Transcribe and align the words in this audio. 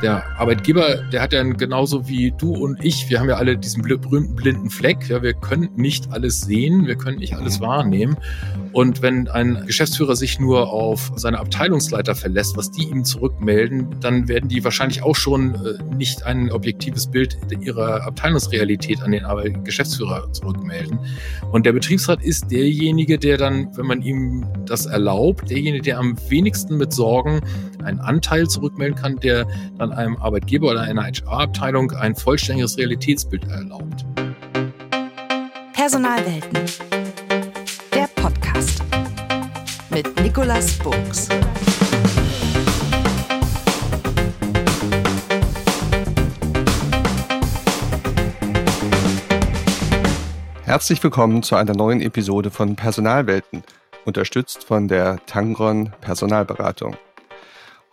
Der 0.00 0.24
Arbeitgeber, 0.38 1.02
der 1.12 1.20
hat 1.22 1.32
ja 1.32 1.42
genauso 1.42 2.08
wie 2.08 2.30
du 2.30 2.52
und 2.54 2.84
ich, 2.84 3.10
wir 3.10 3.18
haben 3.18 3.28
ja 3.28 3.34
alle 3.34 3.58
diesen 3.58 3.82
berühmten 3.82 4.36
blinden 4.36 4.70
Fleck. 4.70 5.08
Ja, 5.08 5.22
wir 5.22 5.34
können 5.34 5.70
nicht 5.74 6.12
alles 6.12 6.42
sehen, 6.42 6.86
wir 6.86 6.94
können 6.94 7.18
nicht 7.18 7.34
alles 7.34 7.60
wahrnehmen. 7.60 8.16
Und 8.72 9.02
wenn 9.02 9.26
ein 9.26 9.64
Geschäftsführer 9.66 10.14
sich 10.14 10.38
nur 10.38 10.70
auf 10.70 11.10
seine 11.16 11.40
Abteilungsleiter 11.40 12.14
verlässt, 12.14 12.56
was 12.56 12.70
die 12.70 12.84
ihm 12.84 13.04
zurückmelden, 13.04 13.96
dann 14.00 14.28
werden 14.28 14.48
die 14.48 14.62
wahrscheinlich 14.62 15.02
auch 15.02 15.16
schon 15.16 15.54
äh, 15.54 15.94
nicht 15.96 16.24
ein 16.24 16.52
objektives 16.52 17.08
Bild 17.08 17.36
ihrer 17.60 18.06
Abteilungsrealität 18.06 19.02
an 19.02 19.10
den 19.10 19.64
Geschäftsführer 19.64 20.32
zurückmelden. 20.32 21.00
Und 21.50 21.66
der 21.66 21.72
Betriebsrat 21.72 22.22
ist 22.22 22.50
derjenige, 22.52 23.18
der 23.18 23.36
dann, 23.36 23.76
wenn 23.76 23.86
man 23.86 24.02
ihm 24.02 24.46
das 24.66 24.86
erlaubt, 24.86 25.50
derjenige, 25.50 25.82
der 25.82 25.98
am 25.98 26.16
wenigsten 26.28 26.76
mit 26.76 26.92
Sorgen 26.92 27.40
einen 27.82 28.00
Anteil 28.00 28.46
zurückmelden 28.48 28.96
kann, 28.96 29.16
der 29.16 29.46
dann 29.78 29.87
einem 29.92 30.16
Arbeitgeber 30.16 30.70
oder 30.70 30.82
einer 30.82 31.04
HR-Abteilung 31.04 31.90
ein 31.92 32.14
vollständiges 32.14 32.76
Realitätsbild 32.78 33.44
erlaubt. 33.48 34.04
Personalwelten. 35.72 36.58
Der 37.94 38.08
Podcast 38.14 38.82
mit 39.90 40.20
Nicolas 40.20 40.78
Burgs. 40.78 41.28
Herzlich 50.64 51.02
willkommen 51.02 51.42
zu 51.42 51.56
einer 51.56 51.74
neuen 51.74 52.02
Episode 52.02 52.50
von 52.50 52.76
Personalwelten, 52.76 53.62
unterstützt 54.04 54.64
von 54.64 54.86
der 54.86 55.18
Tangron 55.24 55.92
Personalberatung. 56.02 56.94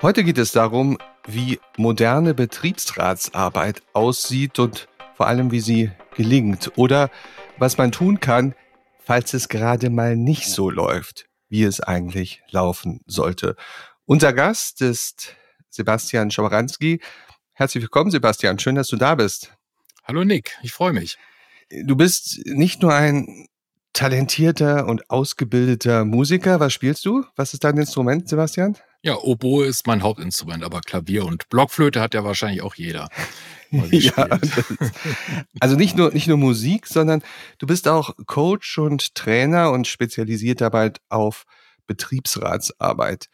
Heute 0.01 0.25
geht 0.25 0.37
es 0.37 0.51
darum, 0.51 0.97
wie 1.27 1.59
moderne 1.77 2.33
Betriebsratsarbeit 2.33 3.81
aussieht 3.93 4.59
und 4.59 4.87
vor 5.15 5.27
allem, 5.27 5.51
wie 5.51 5.59
sie 5.59 5.91
gelingt 6.15 6.71
oder 6.75 7.09
was 7.57 7.77
man 7.77 7.91
tun 7.91 8.19
kann, 8.19 8.53
falls 8.99 9.33
es 9.33 9.49
gerade 9.49 9.89
mal 9.89 10.15
nicht 10.15 10.47
so 10.47 10.69
läuft, 10.69 11.27
wie 11.49 11.63
es 11.63 11.79
eigentlich 11.79 12.41
laufen 12.49 13.01
sollte. 13.05 13.55
Unser 14.05 14.33
Gast 14.33 14.81
ist 14.81 15.35
Sebastian 15.69 16.31
Schawaranski. 16.31 17.01
Herzlich 17.53 17.83
willkommen, 17.83 18.11
Sebastian. 18.11 18.59
Schön, 18.59 18.75
dass 18.75 18.87
du 18.87 18.97
da 18.97 19.15
bist. 19.15 19.53
Hallo 20.03 20.23
Nick, 20.23 20.57
ich 20.61 20.71
freue 20.71 20.93
mich. 20.93 21.17
Du 21.83 21.95
bist 21.95 22.45
nicht 22.45 22.81
nur 22.81 22.93
ein 22.93 23.47
talentierter 23.93 24.85
und 24.87 25.09
ausgebildeter 25.09 26.05
Musiker. 26.05 26.59
Was 26.59 26.73
spielst 26.73 27.05
du? 27.05 27.25
Was 27.35 27.53
ist 27.53 27.63
dein 27.63 27.77
Instrument, 27.77 28.27
Sebastian? 28.27 28.77
Ja, 29.05 29.19
Oboe 29.21 29.67
ist 29.67 29.85
mein 29.85 30.01
Hauptinstrument, 30.01 30.63
aber 30.63 30.81
Klavier 30.81 31.25
und 31.25 31.47
Blockflöte 31.49 32.01
hat 32.01 32.15
ja 32.15 32.23
wahrscheinlich 32.23 32.63
auch 32.63 32.73
jeder. 32.73 33.09
ja, 33.71 34.39
also 35.59 35.75
nicht 35.75 35.95
nur, 35.95 36.11
nicht 36.11 36.27
nur 36.27 36.37
Musik, 36.37 36.87
sondern 36.87 37.21
du 37.59 37.67
bist 37.67 37.87
auch 37.87 38.15
Coach 38.25 38.79
und 38.79 39.13
Trainer 39.13 39.69
und 39.69 39.85
spezialisiert 39.85 40.59
dabei 40.59 40.91
auf 41.09 41.43
Betriebsratsarbeit. 41.85 43.29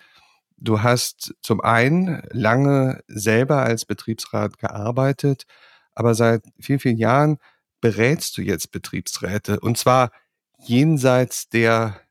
Du 0.58 0.84
hast 0.84 1.36
zum 1.42 1.62
einen 1.62 2.22
lange 2.32 3.02
selber 3.08 3.64
als 3.64 3.86
Betriebsrat 3.86 4.58
gearbeitet, 4.58 5.46
aber 5.94 6.16
seit 6.16 6.44
vielen, 6.60 6.80
vielen 6.80 6.98
Jahren 6.98 7.38
berätst 7.80 8.38
du 8.38 8.42
jetzt 8.42 8.74
Betriebsräte 8.74 9.62
und 9.62 9.78
zwar 9.78 10.12
jenseits 10.58 11.48
der 11.48 12.02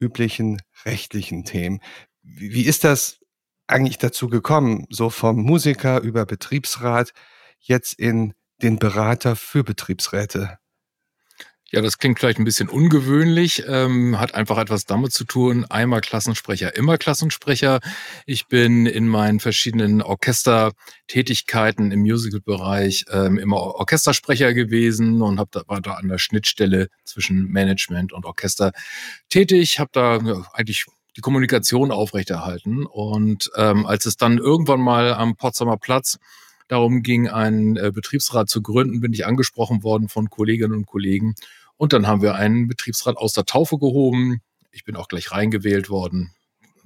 üblichen 0.00 0.62
rechtlichen 0.86 1.44
Themen. 1.44 1.80
Wie 2.24 2.64
ist 2.64 2.84
das 2.84 3.20
eigentlich 3.66 3.98
dazu 3.98 4.28
gekommen, 4.28 4.86
so 4.90 5.10
vom 5.10 5.36
Musiker 5.36 6.00
über 6.00 6.24
Betriebsrat 6.24 7.12
jetzt 7.60 7.98
in 7.98 8.34
den 8.62 8.78
Berater 8.78 9.36
für 9.36 9.62
Betriebsräte? 9.62 10.58
Ja, 11.70 11.80
das 11.80 11.98
klingt 11.98 12.20
vielleicht 12.20 12.38
ein 12.38 12.44
bisschen 12.44 12.68
ungewöhnlich, 12.68 13.64
ähm, 13.66 14.20
hat 14.20 14.34
einfach 14.34 14.58
etwas 14.58 14.84
damit 14.84 15.12
zu 15.12 15.24
tun, 15.24 15.64
einmal 15.64 16.02
Klassensprecher, 16.02 16.76
immer 16.76 16.98
Klassensprecher. 16.98 17.80
Ich 18.26 18.46
bin 18.46 18.86
in 18.86 19.08
meinen 19.08 19.40
verschiedenen 19.40 20.00
Orchestertätigkeiten 20.00 21.90
im 21.90 22.02
Musicalbereich 22.02 23.06
ähm, 23.10 23.38
immer 23.38 23.56
Orchestersprecher 23.56 24.54
gewesen 24.54 25.20
und 25.20 25.40
hab 25.40 25.50
da, 25.50 25.62
war 25.66 25.80
da 25.80 25.94
an 25.94 26.08
der 26.08 26.18
Schnittstelle 26.18 26.88
zwischen 27.04 27.48
Management 27.48 28.12
und 28.12 28.24
Orchester 28.24 28.72
tätig, 29.28 29.80
habe 29.80 29.90
da 29.92 30.44
eigentlich 30.52 30.86
die 31.16 31.20
Kommunikation 31.20 31.90
aufrechterhalten. 31.90 32.86
Und 32.86 33.50
ähm, 33.56 33.86
als 33.86 34.06
es 34.06 34.16
dann 34.16 34.38
irgendwann 34.38 34.80
mal 34.80 35.14
am 35.14 35.36
Potsdamer 35.36 35.76
Platz 35.76 36.18
darum 36.68 37.02
ging, 37.02 37.28
einen 37.28 37.76
äh, 37.76 37.92
Betriebsrat 37.92 38.48
zu 38.48 38.62
gründen, 38.62 39.00
bin 39.00 39.12
ich 39.12 39.26
angesprochen 39.26 39.82
worden 39.82 40.08
von 40.08 40.30
Kolleginnen 40.30 40.74
und 40.74 40.86
Kollegen. 40.86 41.34
Und 41.76 41.92
dann 41.92 42.06
haben 42.06 42.22
wir 42.22 42.34
einen 42.34 42.68
Betriebsrat 42.68 43.16
aus 43.16 43.32
der 43.32 43.44
Taufe 43.44 43.78
gehoben. 43.78 44.40
Ich 44.70 44.84
bin 44.84 44.96
auch 44.96 45.08
gleich 45.08 45.30
reingewählt 45.30 45.90
worden. 45.90 46.32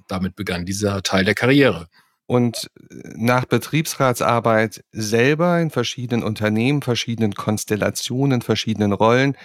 Damit 0.07 0.35
begann 0.35 0.65
dieser 0.65 1.01
Teil 1.03 1.25
der 1.25 1.35
Karriere. 1.35 1.87
Und 2.25 2.69
äh, 2.91 2.95
nach 3.15 3.45
Betriebsratsarbeit 3.45 4.83
selber 4.91 5.59
in 5.59 5.71
verschiedenen 5.71 6.23
Unternehmen, 6.23 6.81
verschiedenen 6.81 7.33
Konstellationen, 7.33 8.41
verschiedenen 8.41 8.93
Rollen, 8.93 9.35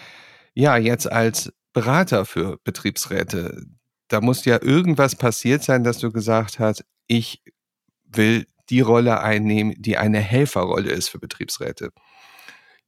ja, 0.55 0.77
jetzt 0.77 1.11
als 1.11 1.53
Berater 1.73 2.25
für 2.25 2.59
Betriebsräte, 2.63 3.67
da 4.09 4.21
muss 4.21 4.45
ja 4.45 4.61
irgendwas 4.63 5.17
passiert 5.17 5.63
sein, 5.63 5.85
dass 5.85 5.99
du 5.99 6.13
gesagt 6.13 6.59
hast, 6.59 6.85
ich 7.07 7.43
will 8.05 8.47
die 8.71 8.81
Rolle 8.81 9.21
einnehmen, 9.21 9.75
die 9.79 9.97
eine 9.97 10.21
Helferrolle 10.21 10.91
ist 10.91 11.09
für 11.09 11.19
Betriebsräte. 11.19 11.91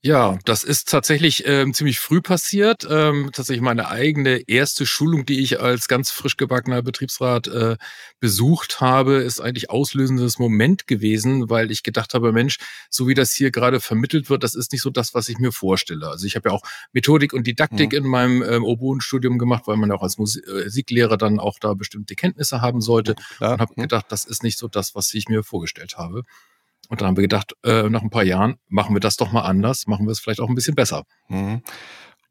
Ja, 0.07 0.39
das 0.45 0.63
ist 0.63 0.89
tatsächlich 0.89 1.49
ähm, 1.49 1.75
ziemlich 1.75 1.99
früh 1.99 2.21
passiert. 2.21 2.87
Ähm, 2.89 3.31
tatsächlich 3.33 3.61
meine 3.61 3.89
eigene 3.89 4.49
erste 4.49 4.87
Schulung, 4.87 5.27
die 5.27 5.41
ich 5.41 5.61
als 5.61 5.89
ganz 5.89 6.13
frisch 6.13 6.37
gebackener 6.37 6.81
Betriebsrat 6.81 7.49
äh, 7.49 7.77
besucht 8.21 8.81
habe, 8.81 9.15
ist 9.15 9.41
eigentlich 9.41 9.69
auslösendes 9.69 10.39
Moment 10.39 10.87
gewesen, 10.87 11.51
weil 11.51 11.73
ich 11.73 11.83
gedacht 11.83 12.15
habe, 12.15 12.31
Mensch, 12.31 12.59
so 12.89 13.09
wie 13.09 13.15
das 13.15 13.33
hier 13.33 13.51
gerade 13.51 13.81
vermittelt 13.81 14.31
wird, 14.31 14.45
das 14.45 14.55
ist 14.55 14.71
nicht 14.71 14.83
so 14.83 14.91
das, 14.91 15.13
was 15.13 15.29
ich 15.29 15.39
mir 15.39 15.51
vorstelle. 15.51 16.07
Also 16.07 16.25
ich 16.25 16.37
habe 16.37 16.51
ja 16.51 16.55
auch 16.55 16.63
Methodik 16.93 17.33
und 17.33 17.45
Didaktik 17.45 17.91
mhm. 17.91 17.99
in 17.99 18.05
meinem 18.05 18.43
ähm, 18.45 18.63
Oboen-Studium 18.63 19.39
gemacht, 19.39 19.65
weil 19.67 19.77
man 19.77 19.91
ja 19.91 19.97
auch 19.97 20.05
als 20.05 20.19
äh, 20.19 20.21
Musiklehrer 20.21 21.17
dann 21.17 21.41
auch 21.41 21.59
da 21.59 21.75
bestimmte 21.75 22.15
Kenntnisse 22.15 22.61
haben 22.61 22.81
sollte. 22.81 23.17
Ja, 23.41 23.55
und 23.55 23.61
habe 23.61 23.73
mhm. 23.75 23.83
gedacht, 23.83 24.07
das 24.11 24.25
ist 24.25 24.45
nicht 24.45 24.57
so 24.57 24.69
das, 24.69 24.95
was 24.95 25.13
ich 25.15 25.29
mir 25.29 25.43
vorgestellt 25.43 25.97
habe. 25.97 26.23
Und 26.89 27.01
dann 27.01 27.09
haben 27.09 27.17
wir 27.17 27.23
gedacht, 27.23 27.55
äh, 27.65 27.89
nach 27.89 28.03
ein 28.03 28.11
paar 28.11 28.25
Jahren 28.25 28.57
machen 28.69 28.95
wir 28.95 29.01
das 29.01 29.17
doch 29.17 29.33
mal 29.33 29.43
anders, 29.43 29.87
machen 29.87 30.07
wir 30.07 30.13
es 30.13 30.21
vielleicht 30.21 30.41
auch 30.41 30.49
ein 30.49 30.55
bisschen 30.55 30.75
besser. 30.75 31.05
Mhm. 31.29 31.63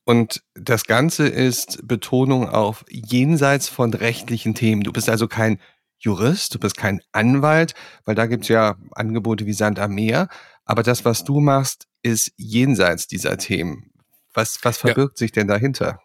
Und 0.06 0.44
das 0.53 0.85
Ganze 0.85 1.28
ist 1.28 1.85
Betonung 1.88 2.47
auf 2.47 2.85
jenseits 2.89 3.67
von 3.67 3.94
rechtlichen 3.94 4.53
Themen. 4.53 4.83
Du 4.83 4.94
bist 4.94 5.09
also 5.09 5.28
kein 5.28 5.59
Jurist, 5.97 6.53
du 6.53 6.59
bist 6.59 6.78
kein 6.78 7.01
Anwalt, 7.11 7.73
weil 8.06 8.16
da 8.16 8.28
gibt's 8.28 8.47
ja 8.47 8.75
Angebote 8.91 9.45
wie 9.47 9.53
Sand 9.53 9.79
am 9.79 9.95
Meer. 9.95 10.29
Aber 10.63 10.83
das, 10.83 11.06
was 11.06 11.23
du 11.23 11.39
machst, 11.39 11.88
ist 12.03 12.31
jenseits 12.38 13.07
dieser 13.07 13.38
Themen. 13.38 13.91
Was, 14.33 14.59
was 14.63 14.77
verbirgt 14.77 15.17
ja. 15.17 15.19
sich 15.19 15.31
denn 15.31 15.47
dahinter? 15.47 16.00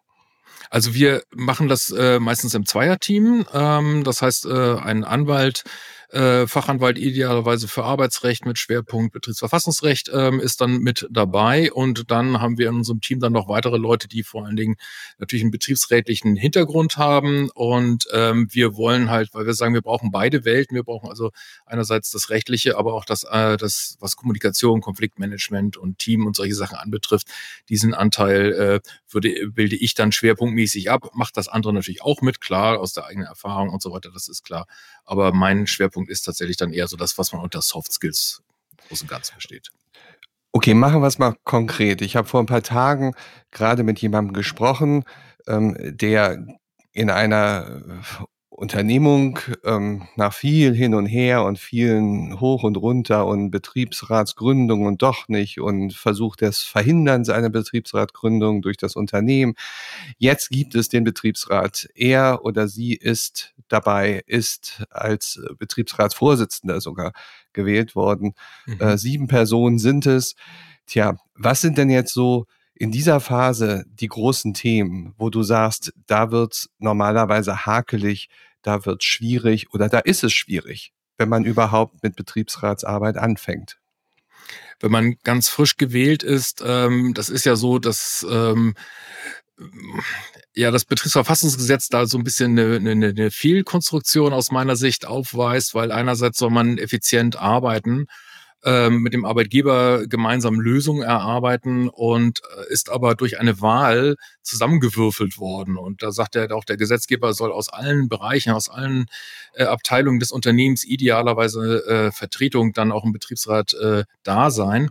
Also 0.70 0.94
wir 0.94 1.22
machen 1.34 1.68
das 1.68 1.90
äh, 1.90 2.20
meistens 2.20 2.54
im 2.54 2.64
Zweierteam. 2.64 3.44
Ähm, 3.52 4.04
das 4.04 4.22
heißt, 4.22 4.46
äh, 4.46 4.76
ein 4.76 5.04
Anwalt 5.04 5.64
äh, 6.12 6.46
Fachanwalt 6.46 6.98
idealerweise 6.98 7.68
für 7.68 7.84
Arbeitsrecht 7.84 8.44
mit 8.44 8.58
Schwerpunkt 8.58 9.12
Betriebsverfassungsrecht 9.12 10.10
ähm, 10.12 10.40
ist 10.40 10.60
dann 10.60 10.78
mit 10.78 11.06
dabei. 11.10 11.72
Und 11.72 12.10
dann 12.10 12.40
haben 12.40 12.58
wir 12.58 12.68
in 12.68 12.76
unserem 12.76 13.00
Team 13.00 13.20
dann 13.20 13.32
noch 13.32 13.48
weitere 13.48 13.76
Leute, 13.76 14.08
die 14.08 14.22
vor 14.22 14.44
allen 14.44 14.56
Dingen 14.56 14.76
natürlich 15.18 15.42
einen 15.42 15.50
betriebsrätlichen 15.50 16.36
Hintergrund 16.36 16.96
haben. 16.96 17.50
Und 17.50 18.06
ähm, 18.12 18.48
wir 18.50 18.76
wollen 18.76 19.10
halt, 19.10 19.32
weil 19.34 19.46
wir 19.46 19.54
sagen, 19.54 19.74
wir 19.74 19.82
brauchen 19.82 20.10
beide 20.10 20.44
Welten. 20.44 20.74
Wir 20.74 20.84
brauchen 20.84 21.08
also 21.08 21.30
einerseits 21.66 22.10
das 22.10 22.30
Rechtliche, 22.30 22.76
aber 22.76 22.94
auch 22.94 23.04
das, 23.04 23.24
äh, 23.24 23.56
das 23.56 23.96
was 24.00 24.16
Kommunikation, 24.16 24.80
Konfliktmanagement 24.80 25.76
und 25.76 25.98
Team 25.98 26.26
und 26.26 26.34
solche 26.34 26.54
Sachen 26.54 26.76
anbetrifft. 26.76 27.28
Diesen 27.68 27.94
Anteil 27.94 28.52
äh, 28.52 28.80
würde, 29.08 29.48
bilde 29.48 29.76
ich 29.76 29.94
dann 29.94 30.12
schwerpunktmäßig 30.12 30.90
ab. 30.90 31.10
Macht 31.14 31.36
das 31.36 31.48
andere 31.48 31.72
natürlich 31.72 32.02
auch 32.02 32.22
mit, 32.22 32.40
klar, 32.40 32.80
aus 32.80 32.92
der 32.92 33.06
eigenen 33.06 33.26
Erfahrung 33.26 33.70
und 33.70 33.82
so 33.82 33.92
weiter, 33.92 34.10
das 34.12 34.28
ist 34.28 34.42
klar. 34.42 34.66
Aber 35.04 35.32
mein 35.32 35.66
Schwerpunkt 35.66 35.99
ist 36.08 36.22
tatsächlich 36.22 36.56
dann 36.56 36.72
eher 36.72 36.88
so 36.88 36.96
das, 36.96 37.18
was 37.18 37.32
man 37.32 37.42
unter 37.42 37.62
Soft 37.62 37.92
Skills 37.92 38.42
groß 38.88 39.02
und 39.02 39.08
ganz 39.08 39.30
versteht. 39.30 39.70
Okay, 40.52 40.74
machen 40.74 41.00
wir 41.00 41.06
es 41.06 41.18
mal 41.18 41.36
konkret. 41.44 42.02
Ich 42.02 42.16
habe 42.16 42.26
vor 42.26 42.40
ein 42.40 42.46
paar 42.46 42.62
Tagen 42.62 43.14
gerade 43.52 43.84
mit 43.84 44.00
jemandem 44.00 44.32
gesprochen, 44.32 45.04
ähm, 45.46 45.76
der 45.78 46.44
in 46.92 47.10
einer 47.10 47.82
Unternehmung 48.60 49.38
ähm, 49.64 50.02
nach 50.16 50.34
viel 50.34 50.74
hin 50.74 50.94
und 50.94 51.06
her 51.06 51.44
und 51.44 51.58
vielen 51.58 52.38
hoch 52.40 52.62
und 52.62 52.76
runter 52.76 53.24
und 53.24 53.50
Betriebsratsgründung 53.50 54.84
und 54.84 55.00
doch 55.00 55.28
nicht 55.28 55.60
und 55.60 55.94
Versuch 55.94 56.36
des 56.36 56.58
Verhinderns 56.58 57.30
einer 57.30 57.48
Betriebsratgründung 57.48 58.60
durch 58.60 58.76
das 58.76 58.96
Unternehmen. 58.96 59.54
Jetzt 60.18 60.50
gibt 60.50 60.74
es 60.74 60.90
den 60.90 61.04
Betriebsrat. 61.04 61.88
Er 61.94 62.44
oder 62.44 62.68
sie 62.68 62.92
ist 62.92 63.54
dabei, 63.68 64.22
ist 64.26 64.84
als 64.90 65.40
Betriebsratsvorsitzender 65.58 66.82
sogar 66.82 67.12
gewählt 67.54 67.96
worden. 67.96 68.34
Mhm. 68.66 68.80
Äh, 68.80 68.98
sieben 68.98 69.26
Personen 69.26 69.78
sind 69.78 70.04
es. 70.04 70.34
Tja, 70.86 71.16
was 71.34 71.62
sind 71.62 71.78
denn 71.78 71.88
jetzt 71.88 72.12
so 72.12 72.44
in 72.74 72.90
dieser 72.90 73.20
Phase 73.20 73.84
die 73.88 74.08
großen 74.08 74.52
Themen, 74.52 75.14
wo 75.16 75.30
du 75.30 75.42
sagst, 75.42 75.94
da 76.06 76.30
wird's 76.30 76.68
normalerweise 76.78 77.64
hakelig, 77.64 78.28
da 78.62 78.84
wird's 78.84 79.04
schwierig 79.04 79.72
oder 79.72 79.88
da 79.88 79.98
ist 79.98 80.24
es 80.24 80.32
schwierig, 80.32 80.92
wenn 81.18 81.28
man 81.28 81.44
überhaupt 81.44 82.02
mit 82.02 82.16
Betriebsratsarbeit 82.16 83.16
anfängt? 83.16 83.78
Wenn 84.80 84.90
man 84.90 85.16
ganz 85.22 85.48
frisch 85.48 85.76
gewählt 85.76 86.22
ist, 86.22 86.62
ähm, 86.64 87.12
das 87.14 87.28
ist 87.28 87.44
ja 87.44 87.56
so, 87.56 87.78
dass 87.78 88.26
ähm, 88.28 88.74
ja 90.54 90.70
das 90.70 90.84
Betriebsverfassungsgesetz 90.84 91.88
da 91.88 92.06
so 92.06 92.18
ein 92.18 92.24
bisschen 92.24 92.58
eine, 92.58 92.76
eine, 92.76 93.08
eine 93.08 93.30
Fehlkonstruktion 93.30 94.32
aus 94.32 94.50
meiner 94.50 94.76
Sicht 94.76 95.06
aufweist, 95.06 95.74
weil 95.74 95.92
einerseits 95.92 96.38
soll 96.38 96.50
man 96.50 96.78
effizient 96.78 97.36
arbeiten 97.36 98.06
ähm, 98.64 99.00
mit 99.00 99.14
dem 99.14 99.24
Arbeitgeber 99.24 100.06
gemeinsam 100.06 100.60
Lösungen 100.60 101.02
erarbeiten 101.02 101.88
und 101.88 102.40
äh, 102.56 102.72
ist 102.72 102.90
aber 102.90 103.14
durch 103.14 103.40
eine 103.40 103.60
Wahl 103.60 104.16
zusammengewürfelt 104.42 105.38
worden. 105.38 105.76
Und 105.76 106.02
da 106.02 106.12
sagt 106.12 106.36
er 106.36 106.54
auch, 106.54 106.64
der 106.64 106.76
Gesetzgeber 106.76 107.32
soll 107.32 107.52
aus 107.52 107.68
allen 107.68 108.08
Bereichen, 108.08 108.52
aus 108.52 108.68
allen 108.68 109.06
äh, 109.54 109.64
Abteilungen 109.64 110.20
des 110.20 110.32
Unternehmens 110.32 110.84
idealerweise 110.84 111.86
äh, 111.86 112.12
Vertretung 112.12 112.72
dann 112.72 112.92
auch 112.92 113.04
im 113.04 113.12
Betriebsrat 113.12 113.74
äh, 113.74 114.04
da 114.22 114.50
sein. 114.50 114.90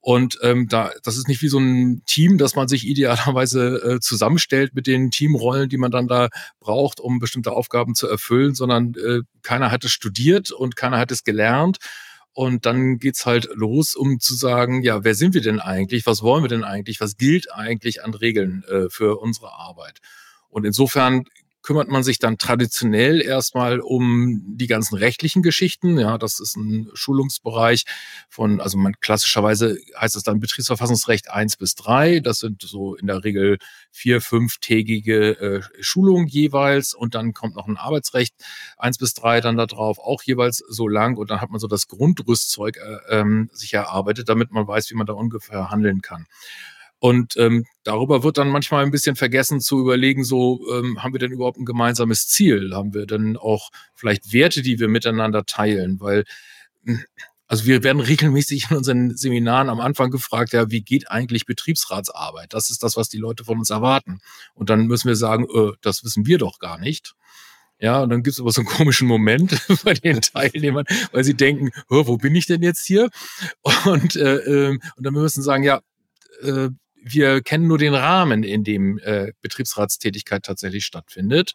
Und 0.00 0.38
ähm, 0.42 0.68
da, 0.68 0.92
das 1.02 1.16
ist 1.16 1.28
nicht 1.28 1.42
wie 1.42 1.48
so 1.48 1.58
ein 1.58 2.02
Team, 2.06 2.38
dass 2.38 2.54
man 2.54 2.68
sich 2.68 2.86
idealerweise 2.86 3.96
äh, 3.96 4.00
zusammenstellt 4.00 4.74
mit 4.74 4.86
den 4.86 5.10
Teamrollen, 5.10 5.68
die 5.68 5.76
man 5.76 5.90
dann 5.90 6.06
da 6.06 6.28
braucht, 6.60 7.00
um 7.00 7.18
bestimmte 7.18 7.52
Aufgaben 7.52 7.94
zu 7.94 8.08
erfüllen, 8.08 8.54
sondern 8.54 8.94
äh, 8.94 9.20
keiner 9.42 9.72
hat 9.72 9.84
es 9.84 9.90
studiert 9.90 10.52
und 10.52 10.76
keiner 10.76 10.98
hat 10.98 11.10
es 11.10 11.24
gelernt, 11.24 11.78
und 12.38 12.66
dann 12.66 13.00
geht's 13.00 13.26
halt 13.26 13.48
los, 13.52 13.96
um 13.96 14.20
zu 14.20 14.32
sagen, 14.32 14.84
ja, 14.84 15.02
wer 15.02 15.16
sind 15.16 15.34
wir 15.34 15.40
denn 15.40 15.58
eigentlich? 15.58 16.06
Was 16.06 16.22
wollen 16.22 16.44
wir 16.44 16.48
denn 16.48 16.62
eigentlich? 16.62 17.00
Was 17.00 17.16
gilt 17.16 17.52
eigentlich 17.52 18.04
an 18.04 18.14
Regeln 18.14 18.62
äh, 18.68 18.88
für 18.90 19.18
unsere 19.18 19.54
Arbeit? 19.54 19.98
Und 20.48 20.64
insofern 20.64 21.24
kümmert 21.62 21.88
man 21.88 22.02
sich 22.02 22.18
dann 22.18 22.38
traditionell 22.38 23.20
erstmal 23.20 23.80
um 23.80 24.42
die 24.56 24.66
ganzen 24.66 24.96
rechtlichen 24.96 25.42
Geschichten. 25.42 25.98
Ja, 25.98 26.18
das 26.18 26.40
ist 26.40 26.56
ein 26.56 26.90
Schulungsbereich 26.94 27.84
von, 28.28 28.60
also 28.60 28.78
man 28.78 28.94
klassischerweise 29.00 29.78
heißt 29.98 30.16
es 30.16 30.22
dann 30.22 30.40
Betriebsverfassungsrecht 30.40 31.30
eins 31.30 31.56
bis 31.56 31.74
drei. 31.74 32.20
Das 32.20 32.38
sind 32.38 32.62
so 32.62 32.94
in 32.94 33.06
der 33.06 33.24
Regel 33.24 33.58
vier, 33.90 34.20
fünftägige 34.20 35.40
äh, 35.40 35.62
Schulungen 35.80 36.26
jeweils 36.28 36.94
und 36.94 37.14
dann 37.14 37.34
kommt 37.34 37.56
noch 37.56 37.66
ein 37.66 37.76
Arbeitsrecht 37.76 38.34
eins 38.76 38.98
bis 38.98 39.14
drei 39.14 39.40
dann 39.40 39.56
da 39.56 39.66
drauf, 39.66 39.98
auch 39.98 40.22
jeweils 40.22 40.58
so 40.68 40.88
lang 40.88 41.16
und 41.16 41.30
dann 41.30 41.40
hat 41.40 41.50
man 41.50 41.60
so 41.60 41.66
das 41.66 41.88
Grundrüstzeug 41.88 42.76
äh, 42.76 43.18
ähm, 43.18 43.50
sich 43.52 43.74
erarbeitet, 43.74 44.28
damit 44.28 44.52
man 44.52 44.66
weiß, 44.66 44.90
wie 44.90 44.94
man 44.94 45.06
da 45.06 45.12
ungefähr 45.12 45.70
handeln 45.70 46.02
kann. 46.02 46.26
Und 47.00 47.36
ähm, 47.36 47.64
darüber 47.84 48.24
wird 48.24 48.38
dann 48.38 48.48
manchmal 48.48 48.84
ein 48.84 48.90
bisschen 48.90 49.14
vergessen 49.16 49.60
zu 49.60 49.80
überlegen, 49.80 50.24
so 50.24 50.60
ähm, 50.72 51.02
haben 51.02 51.12
wir 51.12 51.20
denn 51.20 51.32
überhaupt 51.32 51.58
ein 51.58 51.64
gemeinsames 51.64 52.26
Ziel? 52.26 52.74
Haben 52.74 52.92
wir 52.92 53.06
denn 53.06 53.36
auch 53.36 53.70
vielleicht 53.94 54.32
Werte, 54.32 54.62
die 54.62 54.80
wir 54.80 54.88
miteinander 54.88 55.44
teilen? 55.44 56.00
Weil 56.00 56.24
hm, 56.84 57.04
also 57.48 57.64
wir 57.64 57.82
werden 57.82 58.00
regelmäßig 58.00 58.70
in 58.70 58.76
unseren 58.76 59.16
Seminaren 59.16 59.70
am 59.70 59.80
Anfang 59.80 60.10
gefragt, 60.10 60.52
ja, 60.52 60.70
wie 60.70 60.82
geht 60.82 61.10
eigentlich 61.10 61.46
Betriebsratsarbeit? 61.46 62.52
Das 62.52 62.68
ist 62.68 62.82
das, 62.82 62.96
was 62.96 63.08
die 63.08 63.16
Leute 63.16 63.44
von 63.44 63.58
uns 63.58 63.70
erwarten. 63.70 64.20
Und 64.54 64.68
dann 64.68 64.86
müssen 64.86 65.08
wir 65.08 65.16
sagen, 65.16 65.46
äh, 65.54 65.72
das 65.80 66.04
wissen 66.04 66.26
wir 66.26 66.36
doch 66.36 66.58
gar 66.58 66.78
nicht. 66.78 67.14
Ja, 67.80 68.02
und 68.02 68.10
dann 68.10 68.22
gibt 68.22 68.34
es 68.34 68.40
aber 68.40 68.52
so 68.52 68.60
einen 68.60 68.68
komischen 68.68 69.08
Moment 69.08 69.62
bei 69.84 69.94
den 69.94 70.20
Teilnehmern, 70.20 70.84
weil 71.12 71.24
sie 71.24 71.34
denken, 71.34 71.70
wo 71.88 72.18
bin 72.18 72.34
ich 72.34 72.46
denn 72.46 72.62
jetzt 72.62 72.84
hier? 72.84 73.08
Und, 73.86 74.16
äh, 74.16 74.36
äh, 74.36 74.70
und 74.70 75.06
dann 75.06 75.14
müssen 75.14 75.38
wir 75.38 75.44
sagen, 75.44 75.62
ja, 75.62 75.80
äh, 76.42 76.68
wir 77.02 77.42
kennen 77.42 77.66
nur 77.66 77.78
den 77.78 77.94
Rahmen, 77.94 78.42
in 78.42 78.64
dem 78.64 78.98
äh, 78.98 79.32
Betriebsratstätigkeit 79.42 80.42
tatsächlich 80.44 80.84
stattfindet. 80.84 81.54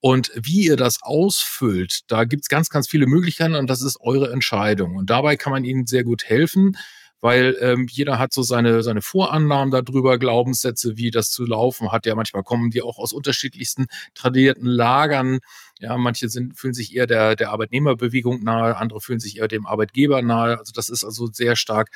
Und 0.00 0.30
wie 0.34 0.64
ihr 0.66 0.76
das 0.76 1.02
ausfüllt, 1.02 2.00
da 2.10 2.24
gibt's 2.24 2.48
ganz, 2.48 2.70
ganz 2.70 2.88
viele 2.88 3.06
Möglichkeiten 3.06 3.54
und 3.54 3.68
das 3.68 3.82
ist 3.82 3.98
eure 4.00 4.32
Entscheidung. 4.32 4.96
Und 4.96 5.10
dabei 5.10 5.36
kann 5.36 5.52
man 5.52 5.64
Ihnen 5.64 5.86
sehr 5.86 6.04
gut 6.04 6.24
helfen, 6.24 6.76
weil 7.20 7.56
ähm, 7.60 7.86
jeder 7.90 8.18
hat 8.18 8.32
so 8.32 8.42
seine, 8.42 8.82
seine 8.82 9.02
Vorannahmen 9.02 9.70
darüber, 9.70 10.18
Glaubenssätze, 10.18 10.96
wie 10.96 11.10
das 11.10 11.30
zu 11.30 11.44
laufen 11.44 11.92
hat. 11.92 12.06
Ja, 12.06 12.14
manchmal 12.14 12.42
kommen 12.42 12.70
die 12.70 12.80
auch 12.80 12.98
aus 12.98 13.12
unterschiedlichsten 13.12 13.86
tradierten 14.14 14.66
Lagern. 14.66 15.40
Ja, 15.80 15.98
manche 15.98 16.30
sind, 16.30 16.56
fühlen 16.58 16.72
sich 16.72 16.94
eher 16.96 17.06
der, 17.06 17.36
der 17.36 17.50
Arbeitnehmerbewegung 17.50 18.42
nahe, 18.42 18.76
andere 18.78 19.02
fühlen 19.02 19.20
sich 19.20 19.38
eher 19.38 19.48
dem 19.48 19.66
Arbeitgeber 19.66 20.22
nahe. 20.22 20.58
Also 20.58 20.72
das 20.74 20.88
ist 20.88 21.04
also 21.04 21.26
sehr 21.26 21.56
stark 21.56 21.90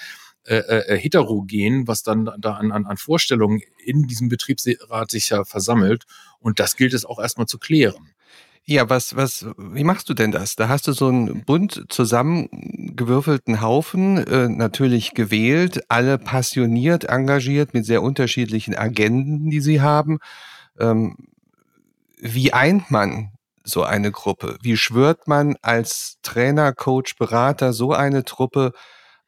äh, 0.47 0.57
äh, 0.57 0.99
heterogen, 0.99 1.89
was 1.89 2.03
dann 2.03 2.31
da 2.39 2.55
an, 2.55 2.71
an, 2.71 2.85
an 2.85 2.97
Vorstellungen 2.97 3.63
in 3.83 4.07
diesem 4.07 4.29
Betriebsrat 4.29 5.11
sich 5.11 5.31
ja 5.31 5.45
versammelt. 5.45 6.05
Und 6.39 6.61
das 6.61 6.77
gilt 6.77 6.93
es 6.93 7.07
auch 7.07 7.19
erstmal 7.19 7.47
zu 7.47 7.59
klären. 7.59 8.11
Ja, 8.67 8.89
was, 8.89 9.15
was, 9.15 9.47
wie 9.57 9.85
machst 9.85 10.09
du 10.09 10.15
denn 10.15 10.33
das? 10.33 10.57
Da 10.57 10.69
hast 10.69 10.87
du 10.87 10.93
so 10.93 11.09
einen 11.09 11.45
bunt 11.45 11.85
zusammengewürfelten 11.91 13.61
Haufen, 13.61 14.19
äh, 14.19 14.49
natürlich 14.49 15.13
gewählt, 15.13 15.85
alle 15.89 16.17
passioniert 16.17 17.05
engagiert 17.05 17.75
mit 17.75 17.85
sehr 17.85 18.03
unterschiedlichen 18.03 18.75
Agenden, 18.75 19.51
die 19.51 19.61
sie 19.61 19.83
haben. 19.83 20.19
Ähm, 20.79 21.17
wie 22.19 22.55
eint 22.55 22.91
man 22.91 23.33
so 23.65 23.83
eine 23.83 24.11
Gruppe? 24.11 24.57
Wie 24.63 24.77
schwört 24.79 25.29
man 25.29 25.57
als 25.61 26.19
Trainer, 26.23 26.73
Coach, 26.73 27.17
Berater 27.17 27.75
so 27.75 27.93
eine 27.93 28.25
Truppe 28.25 28.73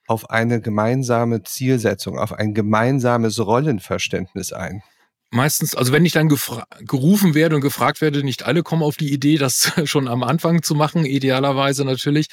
auf 0.06 0.30
eine 0.30 0.60
gemeinsame 0.60 1.42
Zielsetzung, 1.42 2.18
auf 2.18 2.32
ein 2.32 2.54
gemeinsames 2.54 3.38
Rollenverständnis 3.38 4.52
ein? 4.52 4.82
Meistens, 5.32 5.74
also 5.74 5.92
wenn 5.92 6.06
ich 6.06 6.12
dann 6.12 6.28
gerufen 6.28 7.34
werde 7.34 7.56
und 7.56 7.60
gefragt 7.60 8.00
werde, 8.00 8.22
nicht 8.22 8.44
alle 8.46 8.62
kommen 8.62 8.84
auf 8.84 8.96
die 8.96 9.12
Idee, 9.12 9.38
das 9.38 9.72
schon 9.84 10.06
am 10.06 10.22
Anfang 10.22 10.62
zu 10.62 10.76
machen, 10.76 11.04
idealerweise 11.04 11.84
natürlich. 11.84 12.28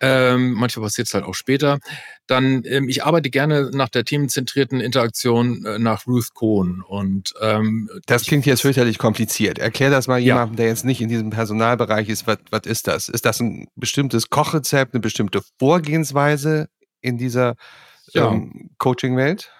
Ähm, 0.00 0.52
manchmal 0.52 0.86
passiert 0.86 1.08
es 1.08 1.14
halt 1.14 1.24
auch 1.24 1.34
später. 1.34 1.80
Dann, 2.28 2.62
ähm, 2.64 2.88
ich 2.88 3.04
arbeite 3.04 3.28
gerne 3.30 3.70
nach 3.72 3.88
der 3.88 4.04
themenzentrierten 4.04 4.80
Interaktion 4.80 5.66
äh, 5.66 5.78
nach 5.80 6.06
Ruth 6.06 6.32
Cohn. 6.32 6.82
Und 6.86 7.34
ähm, 7.40 7.90
das 8.06 8.24
klingt 8.24 8.46
jetzt 8.46 8.62
fürchterlich 8.62 8.98
kompliziert. 8.98 9.58
Erklär 9.58 9.90
das 9.90 10.06
mal 10.06 10.20
jemandem, 10.20 10.54
ja. 10.54 10.56
der 10.58 10.66
jetzt 10.68 10.84
nicht 10.84 11.00
in 11.00 11.08
diesem 11.08 11.30
Personalbereich 11.30 12.08
ist. 12.08 12.28
Was, 12.28 12.38
was 12.50 12.66
ist 12.66 12.86
das? 12.86 13.08
Ist 13.08 13.24
das 13.24 13.40
ein 13.40 13.66
bestimmtes 13.74 14.30
Kochrezept, 14.30 14.94
eine 14.94 15.00
bestimmte 15.00 15.42
Vorgehensweise 15.58 16.68
in 17.00 17.18
dieser 17.18 17.54
ja. 18.12 18.30
ähm, 18.30 18.70
Coaching-Welt? 18.78 19.50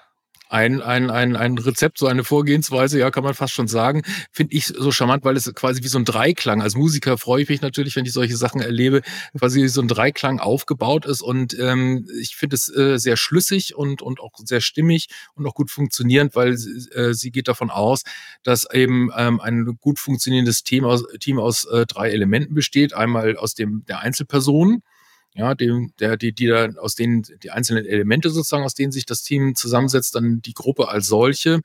ein, 0.48 0.80
ein, 0.80 1.10
ein, 1.10 1.36
ein 1.36 1.58
Rezept, 1.58 1.98
so 1.98 2.06
eine 2.06 2.24
Vorgehensweise, 2.24 2.98
ja, 2.98 3.10
kann 3.10 3.24
man 3.24 3.34
fast 3.34 3.52
schon 3.52 3.68
sagen, 3.68 4.02
finde 4.32 4.56
ich 4.56 4.66
so 4.66 4.90
charmant, 4.90 5.24
weil 5.24 5.36
es 5.36 5.52
quasi 5.54 5.82
wie 5.82 5.88
so 5.88 5.98
ein 5.98 6.04
Dreiklang, 6.04 6.62
als 6.62 6.74
Musiker 6.74 7.18
freue 7.18 7.42
ich 7.42 7.48
mich 7.48 7.60
natürlich, 7.60 7.96
wenn 7.96 8.06
ich 8.06 8.12
solche 8.12 8.36
Sachen 8.36 8.60
erlebe, 8.60 9.02
quasi 9.38 9.62
wie 9.62 9.68
so 9.68 9.82
ein 9.82 9.88
Dreiklang 9.88 10.40
aufgebaut 10.40 11.06
ist 11.06 11.20
und 11.20 11.58
ähm, 11.58 12.08
ich 12.18 12.36
finde 12.36 12.56
es 12.56 12.74
äh, 12.74 12.98
sehr 12.98 13.16
schlüssig 13.16 13.74
und, 13.74 14.00
und 14.00 14.20
auch 14.20 14.32
sehr 14.36 14.60
stimmig 14.60 15.08
und 15.34 15.46
auch 15.46 15.54
gut 15.54 15.70
funktionierend, 15.70 16.34
weil 16.34 16.52
äh, 16.52 17.12
sie 17.12 17.30
geht 17.30 17.48
davon 17.48 17.70
aus, 17.70 18.02
dass 18.42 18.70
eben 18.72 19.10
ähm, 19.16 19.40
ein 19.40 19.78
gut 19.80 19.98
funktionierendes 19.98 20.62
Team 20.62 20.84
aus, 20.84 21.04
Team 21.20 21.38
aus 21.38 21.66
äh, 21.66 21.84
drei 21.86 22.10
Elementen 22.10 22.54
besteht. 22.54 22.94
Einmal 22.94 23.36
aus 23.36 23.54
dem 23.54 23.84
der 23.86 24.00
Einzelpersonen, 24.00 24.82
ja, 25.34 25.54
dem, 25.54 25.92
der, 26.00 26.16
die, 26.16 26.32
die 26.32 26.46
da 26.46 26.68
aus 26.80 26.94
denen, 26.94 27.22
die 27.42 27.50
einzelnen 27.50 27.86
Elemente 27.86 28.30
sozusagen, 28.30 28.64
aus 28.64 28.74
denen 28.74 28.92
sich 28.92 29.06
das 29.06 29.22
Team 29.22 29.54
zusammensetzt, 29.54 30.14
dann 30.14 30.42
die 30.42 30.54
Gruppe 30.54 30.88
als 30.88 31.06
solche 31.06 31.60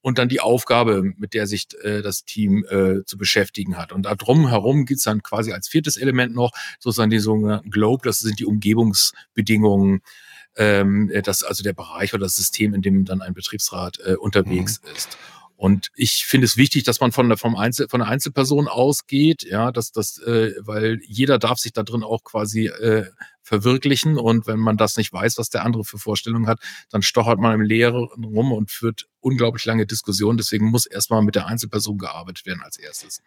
und 0.00 0.18
dann 0.18 0.28
die 0.28 0.40
Aufgabe, 0.40 1.02
mit 1.16 1.34
der 1.34 1.46
sich 1.46 1.66
äh, 1.82 2.00
das 2.00 2.24
Team 2.24 2.64
äh, 2.70 3.04
zu 3.04 3.18
beschäftigen 3.18 3.76
hat. 3.76 3.92
Und 3.92 4.04
da 4.04 4.14
drum 4.14 4.48
herum 4.48 4.86
geht's 4.86 5.02
dann 5.02 5.22
quasi 5.22 5.52
als 5.52 5.68
viertes 5.68 5.96
Element 5.96 6.34
noch, 6.34 6.52
sozusagen 6.78 7.10
die 7.10 7.18
sogenannten 7.18 7.70
Globe, 7.70 8.02
das 8.04 8.20
sind 8.20 8.38
die 8.38 8.46
Umgebungsbedingungen, 8.46 10.00
ähm, 10.56 11.12
das, 11.22 11.42
also 11.42 11.62
der 11.62 11.72
Bereich 11.72 12.14
oder 12.14 12.24
das 12.24 12.36
System, 12.36 12.72
in 12.74 12.82
dem 12.82 13.04
dann 13.04 13.20
ein 13.20 13.34
Betriebsrat 13.34 13.98
äh, 14.04 14.14
unterwegs 14.14 14.80
mhm. 14.82 14.96
ist. 14.96 15.18
Und 15.58 15.90
ich 15.96 16.24
finde 16.24 16.44
es 16.44 16.56
wichtig, 16.56 16.84
dass 16.84 17.00
man 17.00 17.10
von 17.10 17.28
der, 17.28 17.36
vom 17.36 17.56
Einzel, 17.56 17.88
von 17.88 17.98
der 17.98 18.08
Einzelperson 18.08 18.68
ausgeht, 18.68 19.42
ja, 19.42 19.72
dass 19.72 19.90
das, 19.90 20.18
äh, 20.18 20.52
weil 20.60 21.00
jeder 21.04 21.40
darf 21.40 21.58
sich 21.58 21.72
da 21.72 21.82
drin 21.82 22.04
auch 22.04 22.22
quasi 22.22 22.68
äh, 22.68 23.06
verwirklichen. 23.42 24.18
Und 24.18 24.46
wenn 24.46 24.60
man 24.60 24.76
das 24.76 24.96
nicht 24.96 25.12
weiß, 25.12 25.36
was 25.36 25.50
der 25.50 25.64
andere 25.64 25.84
für 25.84 25.98
Vorstellungen 25.98 26.46
hat, 26.46 26.60
dann 26.90 27.02
stochert 27.02 27.40
man 27.40 27.54
im 27.56 27.60
Leeren 27.60 28.06
rum 28.24 28.52
und 28.52 28.70
führt 28.70 29.08
unglaublich 29.18 29.64
lange 29.64 29.84
Diskussionen. 29.84 30.38
Deswegen 30.38 30.66
muss 30.66 30.86
erstmal 30.86 31.22
mit 31.22 31.34
der 31.34 31.46
Einzelperson 31.46 31.98
gearbeitet 31.98 32.46
werden 32.46 32.62
als 32.62 32.78
erstes. 32.78 33.20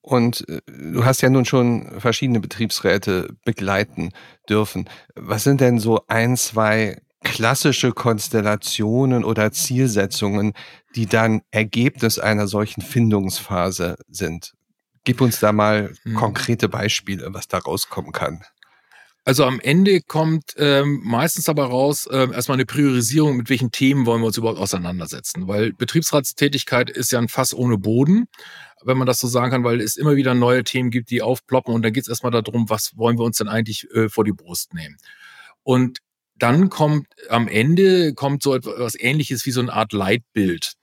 Und 0.00 0.44
äh, 0.48 0.60
du 0.66 1.04
hast 1.04 1.20
ja 1.20 1.30
nun 1.30 1.44
schon 1.44 2.00
verschiedene 2.00 2.40
Betriebsräte 2.40 3.36
begleiten 3.44 4.10
dürfen. 4.48 4.90
Was 5.14 5.44
sind 5.44 5.60
denn 5.60 5.78
so 5.78 6.04
ein, 6.08 6.36
zwei 6.36 7.00
klassische 7.22 7.92
Konstellationen 7.92 9.24
oder 9.24 9.52
Zielsetzungen, 9.52 10.52
die 10.94 11.06
dann 11.06 11.42
Ergebnis 11.50 12.18
einer 12.18 12.46
solchen 12.48 12.82
Findungsphase 12.82 13.96
sind? 14.08 14.54
Gib 15.04 15.20
uns 15.20 15.40
da 15.40 15.52
mal 15.52 15.92
hm. 16.02 16.14
konkrete 16.14 16.68
Beispiele, 16.68 17.32
was 17.32 17.48
da 17.48 17.58
rauskommen 17.58 18.12
kann. 18.12 18.44
Also 19.28 19.44
am 19.44 19.60
Ende 19.60 20.00
kommt 20.00 20.54
ähm, 20.56 21.02
meistens 21.04 21.50
aber 21.50 21.66
raus 21.66 22.08
ähm, 22.10 22.32
erstmal 22.32 22.56
eine 22.56 22.64
Priorisierung, 22.64 23.36
mit 23.36 23.50
welchen 23.50 23.70
Themen 23.70 24.06
wollen 24.06 24.22
wir 24.22 24.28
uns 24.28 24.38
überhaupt 24.38 24.58
auseinandersetzen. 24.58 25.46
Weil 25.46 25.74
Betriebsratstätigkeit 25.74 26.88
ist 26.88 27.12
ja 27.12 27.18
ein 27.18 27.28
Fass 27.28 27.52
ohne 27.52 27.76
Boden, 27.76 28.28
wenn 28.82 28.96
man 28.96 29.06
das 29.06 29.18
so 29.18 29.28
sagen 29.28 29.50
kann, 29.50 29.64
weil 29.64 29.82
es 29.82 29.98
immer 29.98 30.16
wieder 30.16 30.32
neue 30.32 30.64
Themen 30.64 30.90
gibt, 30.90 31.10
die 31.10 31.20
aufploppen 31.20 31.74
und 31.74 31.82
dann 31.82 31.92
geht 31.92 32.04
es 32.04 32.08
erstmal 32.08 32.32
darum, 32.32 32.70
was 32.70 32.96
wollen 32.96 33.18
wir 33.18 33.24
uns 33.26 33.36
denn 33.36 33.48
eigentlich 33.48 33.86
äh, 33.90 34.08
vor 34.08 34.24
die 34.24 34.32
Brust 34.32 34.72
nehmen. 34.72 34.96
Und 35.62 35.98
dann 36.38 36.70
kommt 36.70 37.06
am 37.28 37.48
Ende 37.48 38.14
kommt 38.14 38.42
so 38.42 38.54
etwas 38.54 38.94
ähnliches 38.98 39.46
wie 39.46 39.50
so 39.50 39.60
eine 39.60 39.72
Art 39.72 39.92
Leitbild 39.92 40.74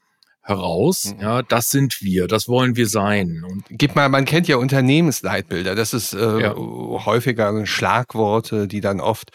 heraus. 0.46 1.14
Mhm. 1.16 1.22
Ja, 1.22 1.42
das 1.42 1.72
sind 1.72 2.02
wir, 2.02 2.28
das 2.28 2.48
wollen 2.48 2.76
wir 2.76 2.88
sein. 2.88 3.44
Und 3.44 3.64
Gib 3.70 3.96
mal, 3.96 4.10
man 4.10 4.26
kennt 4.26 4.48
ja 4.48 4.58
Unternehmensleitbilder. 4.58 5.76
Das 5.76 5.94
ist 5.94 6.14
äh, 6.14 6.40
ja. 6.40 6.56
häufiger 6.56 7.66
Schlagworte, 7.66 8.68
die 8.68 8.80
dann 8.80 9.00
oft 9.00 9.32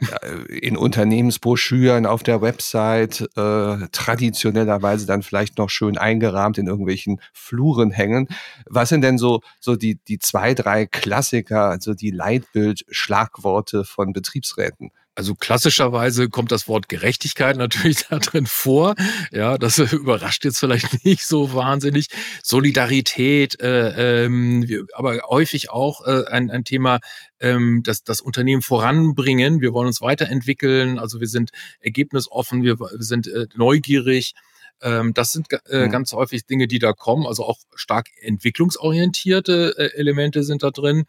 äh, 0.00 0.58
in 0.58 0.76
Unternehmensbroschüren 0.76 2.06
auf 2.06 2.22
der 2.22 2.40
Website 2.40 3.28
äh, 3.36 3.88
traditionellerweise 3.90 5.04
dann 5.06 5.22
vielleicht 5.22 5.58
noch 5.58 5.68
schön 5.68 5.98
eingerahmt 5.98 6.58
in 6.58 6.68
irgendwelchen 6.68 7.20
Fluren 7.32 7.90
hängen. 7.90 8.28
Was 8.66 8.88
sind 8.88 9.02
denn 9.02 9.18
so 9.18 9.40
so 9.58 9.74
die 9.74 9.98
die 10.08 10.20
zwei 10.20 10.54
drei 10.54 10.86
Klassiker, 10.86 11.70
also 11.70 11.92
die 11.92 12.10
Leitbild-Schlagworte 12.10 13.84
von 13.84 14.12
Betriebsräten? 14.12 14.92
Also 15.14 15.34
klassischerweise 15.34 16.30
kommt 16.30 16.52
das 16.52 16.68
Wort 16.68 16.88
Gerechtigkeit 16.88 17.56
natürlich 17.58 18.06
da 18.08 18.18
drin 18.18 18.46
vor. 18.46 18.94
Ja, 19.30 19.58
das 19.58 19.78
überrascht 19.92 20.44
jetzt 20.44 20.58
vielleicht 20.58 21.04
nicht 21.04 21.24
so 21.24 21.52
wahnsinnig. 21.52 22.06
Solidarität, 22.42 23.60
äh, 23.60 24.24
ähm, 24.24 24.86
aber 24.94 25.20
häufig 25.28 25.70
auch 25.70 26.06
äh, 26.06 26.24
ein, 26.26 26.50
ein 26.50 26.64
Thema, 26.64 27.00
ähm, 27.40 27.82
das, 27.84 28.04
das 28.04 28.20
Unternehmen 28.20 28.62
voranbringen. 28.62 29.60
Wir 29.60 29.72
wollen 29.72 29.86
uns 29.86 30.00
weiterentwickeln. 30.00 30.98
Also 30.98 31.20
wir 31.20 31.28
sind 31.28 31.50
ergebnisoffen, 31.80 32.62
wir, 32.62 32.80
wir 32.80 32.88
sind 32.98 33.26
äh, 33.26 33.46
neugierig. 33.54 34.32
Ähm, 34.80 35.12
das 35.14 35.32
sind 35.32 35.48
äh, 35.68 35.88
ganz 35.88 36.12
häufig 36.12 36.46
Dinge, 36.46 36.66
die 36.66 36.78
da 36.78 36.92
kommen. 36.92 37.26
Also 37.26 37.44
auch 37.44 37.58
stark 37.74 38.08
entwicklungsorientierte 38.20 39.74
äh, 39.76 39.98
Elemente 39.98 40.42
sind 40.42 40.62
da 40.62 40.70
drin. 40.70 41.04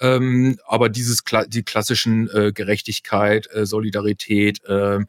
Ähm, 0.00 0.58
aber 0.66 0.88
dieses 0.88 1.22
die 1.48 1.62
klassischen 1.62 2.28
äh, 2.30 2.52
Gerechtigkeit, 2.52 3.48
äh, 3.52 3.64
Solidarität, 3.66 4.62
äh, 4.64 5.00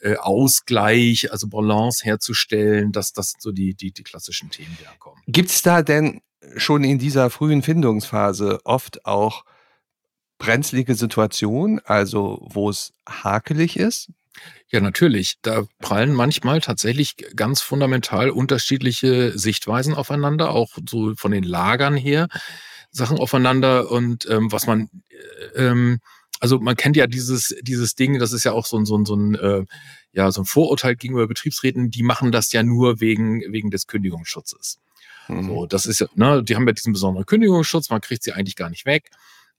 äh, 0.00 0.16
Ausgleich, 0.16 1.32
also 1.32 1.48
Balance 1.48 2.04
herzustellen, 2.04 2.92
dass 2.92 3.12
das 3.12 3.34
so 3.38 3.50
die, 3.50 3.74
die, 3.74 3.90
die 3.90 4.04
klassischen 4.04 4.50
Themen, 4.50 4.76
die 4.78 4.84
da 4.84 4.92
kommen. 4.98 5.20
Gibt 5.26 5.50
es 5.50 5.62
da 5.62 5.82
denn 5.82 6.20
schon 6.56 6.84
in 6.84 6.98
dieser 6.98 7.30
frühen 7.30 7.62
Findungsphase 7.62 8.60
oft 8.64 9.04
auch 9.06 9.44
brenzlige 10.38 10.94
Situationen, 10.94 11.80
also 11.84 12.46
wo 12.48 12.70
es 12.70 12.92
hakelig 13.08 13.76
ist? 13.76 14.10
Ja, 14.70 14.80
natürlich. 14.80 15.34
Da 15.42 15.64
prallen 15.80 16.14
manchmal 16.14 16.60
tatsächlich 16.60 17.16
ganz 17.34 17.60
fundamental 17.60 18.30
unterschiedliche 18.30 19.36
Sichtweisen 19.36 19.94
aufeinander, 19.94 20.50
auch 20.50 20.76
so 20.88 21.14
von 21.16 21.32
den 21.32 21.42
Lagern 21.42 21.96
her. 21.96 22.28
Sachen 22.90 23.18
aufeinander 23.18 23.90
und 23.90 24.28
ähm, 24.30 24.50
was 24.52 24.66
man 24.66 24.88
äh, 25.54 25.66
ähm, 25.66 26.00
also 26.40 26.60
man 26.60 26.76
kennt 26.76 26.96
ja 26.96 27.06
dieses 27.06 27.54
dieses 27.62 27.94
Ding, 27.94 28.18
das 28.18 28.32
ist 28.32 28.44
ja 28.44 28.52
auch 28.52 28.66
so 28.66 28.78
ein 28.78 28.86
so 28.86 28.96
ein, 28.96 29.04
so 29.04 29.14
ein 29.14 29.34
äh, 29.34 29.64
ja 30.12 30.30
so 30.30 30.42
ein 30.42 30.46
Vorurteil 30.46 30.96
gegenüber 30.96 31.26
Betriebsräten, 31.26 31.90
die 31.90 32.02
machen 32.02 32.32
das 32.32 32.52
ja 32.52 32.62
nur 32.62 33.00
wegen 33.00 33.42
wegen 33.52 33.70
des 33.70 33.86
Kündigungsschutzes. 33.86 34.78
Mhm. 35.28 35.46
So, 35.46 35.66
das 35.66 35.86
ist 35.86 36.00
ja, 36.00 36.06
ne, 36.14 36.42
die 36.42 36.56
haben 36.56 36.66
ja 36.66 36.72
diesen 36.72 36.92
besonderen 36.92 37.26
Kündigungsschutz, 37.26 37.90
man 37.90 38.00
kriegt 38.00 38.22
sie 38.22 38.32
eigentlich 38.32 38.56
gar 38.56 38.70
nicht 38.70 38.86
weg. 38.86 39.10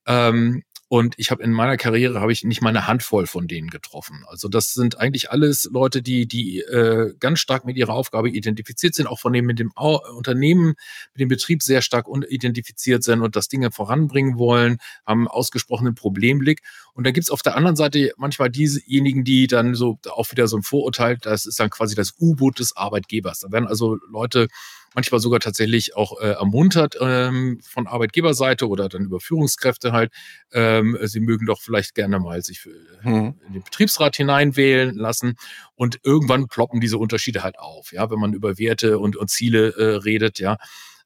Ähm, 0.06 0.64
und 0.91 1.13
ich 1.17 1.29
habe 1.29 1.43
in 1.43 1.51
meiner 1.51 1.77
Karriere 1.77 2.19
habe 2.19 2.31
ich 2.31 2.43
nicht 2.43 2.63
mal 2.63 2.69
eine 2.69 2.88
Handvoll 2.88 3.27
von 3.27 3.48
denen 3.48 3.69
getroffen. 3.69 4.25
Also 4.27 4.48
das 4.48 4.74
sind 4.74 5.00
eigentlich 5.00 5.29
alles 5.29 5.69
Leute, 5.72 6.01
die 6.01 6.27
die 6.27 6.62
äh, 6.62 7.13
ganz 7.19 7.39
stark 7.39 7.63
mit 7.63 7.77
ihrer 7.77 7.93
Aufgabe 7.93 8.31
identifiziert 8.31 8.96
sind, 8.96 9.05
auch 9.05 9.19
von 9.19 9.31
dem 9.31 9.46
mit 9.46 9.60
dem 9.60 9.72
Au 9.75 10.01
Unternehmen, 10.17 10.74
mit 11.13 11.19
dem 11.19 11.29
Betrieb 11.29 11.62
sehr 11.62 11.84
stark 11.84 12.08
identifiziert 12.29 13.03
sind 13.03 13.22
und 13.22 13.36
das 13.36 13.48
Dinge 13.48 13.69
voranbringen 13.69 14.39
wollen, 14.39 14.79
haben 15.05 15.27
ausgesprochenen 15.27 15.93
Problemblick. 15.93 16.63
Und 16.96 17.05
dann 17.05 17.13
gibt's 17.13 17.29
auf 17.29 17.43
der 17.43 17.55
anderen 17.55 17.75
Seite 17.75 18.12
manchmal 18.17 18.50
diejenigen, 18.50 19.24
die 19.24 19.46
dann 19.46 19.75
so 19.75 20.00
auch 20.10 20.31
wieder 20.31 20.48
so 20.48 20.58
ein 20.58 20.63
Vorurteil, 20.63 21.19
das 21.22 21.46
ist 21.46 21.60
dann 21.60 21.69
quasi 21.69 21.93
das 21.93 22.15
U-Boot 22.19 22.58
des 22.58 22.75
Arbeitgebers. 22.75 23.41
Da 23.41 23.51
werden 23.51 23.67
also 23.67 24.00
Leute 24.10 24.48
manchmal 24.96 25.19
sogar 25.19 25.39
tatsächlich 25.39 25.96
auch 25.96 26.19
äh, 26.19 26.31
ermuntert 26.31 26.98
ähm, 27.00 27.60
von 27.63 27.88
Arbeitgeberseite 27.88 28.67
oder 28.67 28.89
dann 28.89 29.03
über 29.03 29.19
Führungskräfte 29.19 29.91
halt. 29.91 30.12
Ähm, 30.51 30.98
sie 31.03 31.19
mögen 31.19 31.46
doch 31.46 31.62
vielleicht 31.62 31.96
gerne 31.96 32.19
mal 32.19 32.41
sich 32.41 32.60
für, 32.60 32.72
mhm. 33.03 33.36
in 33.48 33.53
den 33.53 33.63
Betriebsrat 33.63 34.15
hineinwählen 34.15 34.96
lassen. 34.96 35.36
Und 35.75 36.00
irgendwann 36.03 36.48
ploppen 36.48 36.81
diese 36.81 36.98
Unterschiede 36.98 37.43
halt 37.43 37.60
auf, 37.60 37.91
ja, 37.91 38.10
wenn 38.10 38.19
man 38.19 38.34
über 38.34 38.58
Werte 38.58 39.00
und, 39.00 39.15
und 39.15 39.29
Ziele 39.29 39.75
äh, 39.77 39.96
redet, 39.98 40.39
ja 40.39 40.58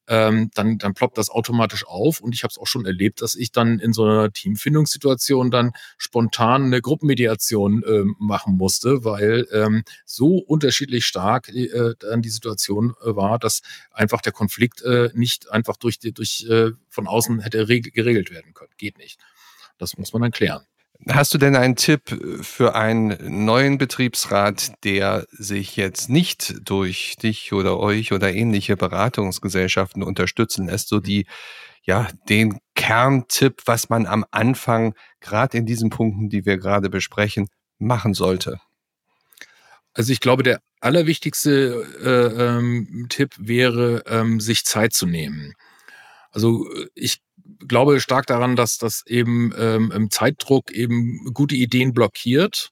ähm, 0.07 0.49
dann, 0.53 0.77
dann 0.77 0.93
ploppt 0.93 1.17
das 1.17 1.29
automatisch 1.29 1.85
auf. 1.85 2.19
Und 2.19 2.33
ich 2.33 2.43
habe 2.43 2.51
es 2.51 2.57
auch 2.57 2.67
schon 2.67 2.85
erlebt, 2.85 3.21
dass 3.21 3.35
ich 3.35 3.51
dann 3.51 3.79
in 3.79 3.93
so 3.93 4.03
einer 4.03 4.31
Teamfindungssituation 4.31 5.51
dann 5.51 5.71
spontan 5.97 6.65
eine 6.65 6.81
Gruppenmediation 6.81 7.83
äh, 7.83 8.03
machen 8.19 8.57
musste, 8.57 9.03
weil 9.03 9.47
ähm, 9.51 9.83
so 10.05 10.37
unterschiedlich 10.37 11.05
stark 11.05 11.49
äh, 11.49 11.93
dann 11.99 12.21
die 12.21 12.29
Situation 12.29 12.93
äh, 13.01 13.15
war, 13.15 13.39
dass 13.39 13.61
einfach 13.91 14.21
der 14.21 14.33
Konflikt 14.33 14.81
äh, 14.81 15.09
nicht 15.13 15.51
einfach 15.51 15.77
durch, 15.77 15.99
durch 15.99 16.45
äh, 16.49 16.71
von 16.89 17.07
außen 17.07 17.39
hätte 17.39 17.65
geregelt 17.65 18.31
werden 18.31 18.53
können. 18.53 18.71
Geht 18.77 18.97
nicht. 18.97 19.19
Das 19.77 19.97
muss 19.97 20.13
man 20.13 20.21
dann 20.21 20.31
klären. 20.31 20.65
Hast 21.09 21.33
du 21.33 21.37
denn 21.37 21.55
einen 21.55 21.75
Tipp 21.75 22.17
für 22.41 22.75
einen 22.75 23.45
neuen 23.45 23.77
Betriebsrat, 23.77 24.71
der 24.85 25.27
sich 25.31 25.75
jetzt 25.75 26.09
nicht 26.09 26.55
durch 26.63 27.15
dich 27.21 27.51
oder 27.51 27.77
euch 27.77 28.13
oder 28.13 28.33
ähnliche 28.33 28.77
Beratungsgesellschaften 28.77 30.01
unterstützen 30.01 30.67
lässt, 30.67 30.87
so 30.87 30.99
die 30.99 31.25
ja 31.81 32.07
den 32.29 32.59
Kerntipp, 32.75 33.63
was 33.65 33.89
man 33.89 34.05
am 34.05 34.23
Anfang 34.31 34.93
gerade 35.19 35.57
in 35.57 35.65
diesen 35.65 35.89
Punkten, 35.89 36.29
die 36.29 36.45
wir 36.45 36.57
gerade 36.57 36.89
besprechen, 36.89 37.49
machen 37.79 38.13
sollte? 38.13 38.61
Also 39.93 40.13
ich 40.13 40.21
glaube, 40.21 40.43
der 40.43 40.61
allerwichtigste 40.79 41.85
äh, 42.01 42.43
ähm, 42.43 43.07
Tipp 43.09 43.35
wäre, 43.37 44.03
ähm, 44.07 44.39
sich 44.39 44.63
Zeit 44.63 44.93
zu 44.93 45.05
nehmen. 45.05 45.53
Also 46.31 46.67
ich 46.95 47.21
glaube 47.67 47.99
stark 47.99 48.27
daran, 48.27 48.55
dass 48.55 48.77
das 48.77 49.03
eben 49.07 49.53
ähm, 49.57 49.91
im 49.91 50.09
Zeitdruck 50.09 50.71
eben 50.71 51.33
gute 51.33 51.55
Ideen 51.55 51.93
blockiert 51.93 52.71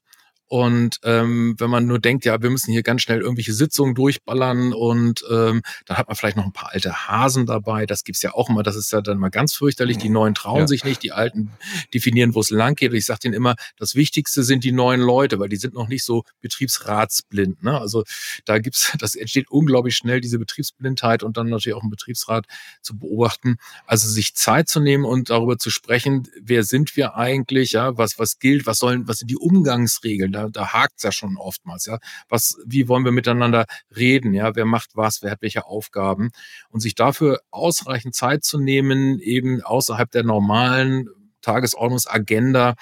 und 0.52 1.00
ähm, 1.02 1.54
wenn 1.56 1.70
man 1.70 1.86
nur 1.86 1.98
denkt, 1.98 2.26
ja, 2.26 2.42
wir 2.42 2.50
müssen 2.50 2.72
hier 2.72 2.82
ganz 2.82 3.00
schnell 3.00 3.22
irgendwelche 3.22 3.54
Sitzungen 3.54 3.94
durchballern 3.94 4.74
und 4.74 5.24
ähm, 5.30 5.62
dann 5.86 5.96
hat 5.96 6.08
man 6.08 6.14
vielleicht 6.14 6.36
noch 6.36 6.44
ein 6.44 6.52
paar 6.52 6.74
alte 6.74 7.08
Hasen 7.08 7.46
dabei. 7.46 7.86
Das 7.86 8.04
gibt's 8.04 8.20
ja 8.20 8.34
auch 8.34 8.50
immer. 8.50 8.62
Das 8.62 8.76
ist 8.76 8.92
ja 8.92 9.00
dann 9.00 9.16
mal 9.16 9.30
ganz 9.30 9.54
fürchterlich. 9.54 9.96
Die 9.96 10.10
Neuen 10.10 10.34
trauen 10.34 10.58
ja. 10.58 10.66
sich 10.66 10.84
nicht, 10.84 11.02
die 11.02 11.12
Alten 11.12 11.52
definieren, 11.94 12.34
wo 12.34 12.40
es 12.40 12.50
lang 12.50 12.74
geht. 12.74 12.90
Und 12.90 12.98
ich 12.98 13.06
sage 13.06 13.20
denen 13.20 13.32
immer, 13.32 13.54
das 13.78 13.94
Wichtigste 13.94 14.42
sind 14.42 14.62
die 14.62 14.72
neuen 14.72 15.00
Leute, 15.00 15.38
weil 15.38 15.48
die 15.48 15.56
sind 15.56 15.72
noch 15.72 15.88
nicht 15.88 16.04
so 16.04 16.24
betriebsratsblind. 16.42 17.62
Ne? 17.62 17.80
Also 17.80 18.04
da 18.44 18.58
gibt's, 18.58 18.92
das 18.98 19.14
entsteht 19.14 19.50
unglaublich 19.50 19.96
schnell, 19.96 20.20
diese 20.20 20.38
Betriebsblindheit 20.38 21.22
und 21.22 21.38
dann 21.38 21.48
natürlich 21.48 21.76
auch 21.76 21.80
einen 21.80 21.88
Betriebsrat 21.88 22.44
zu 22.82 22.98
beobachten. 22.98 23.56
Also 23.86 24.06
sich 24.06 24.34
Zeit 24.34 24.68
zu 24.68 24.80
nehmen 24.80 25.06
und 25.06 25.30
darüber 25.30 25.56
zu 25.56 25.70
sprechen, 25.70 26.28
wer 26.38 26.62
sind 26.62 26.94
wir 26.94 27.16
eigentlich, 27.16 27.72
ja, 27.72 27.96
was, 27.96 28.18
was 28.18 28.38
gilt, 28.38 28.66
was 28.66 28.76
sollen, 28.76 29.08
was 29.08 29.16
sind 29.16 29.30
die 29.30 29.38
Umgangsregeln? 29.38 30.30
Da, 30.30 30.41
da 30.50 30.72
hakt's 30.72 31.02
ja 31.02 31.12
schon 31.12 31.36
oftmals, 31.36 31.86
ja. 31.86 31.98
Was, 32.28 32.58
wie 32.66 32.88
wollen 32.88 33.04
wir 33.04 33.12
miteinander 33.12 33.66
reden, 33.96 34.34
ja? 34.34 34.54
Wer 34.54 34.64
macht 34.64 34.90
was, 34.94 35.22
wer 35.22 35.30
hat 35.30 35.42
welche 35.42 35.66
Aufgaben? 35.66 36.30
Und 36.70 36.80
sich 36.80 36.94
dafür 36.94 37.40
ausreichend 37.50 38.14
Zeit 38.14 38.44
zu 38.44 38.58
nehmen, 38.58 39.18
eben 39.20 39.62
außerhalb 39.62 40.10
der 40.10 40.24
normalen 40.24 41.08
Tagesordnungsagenda, 41.42 42.74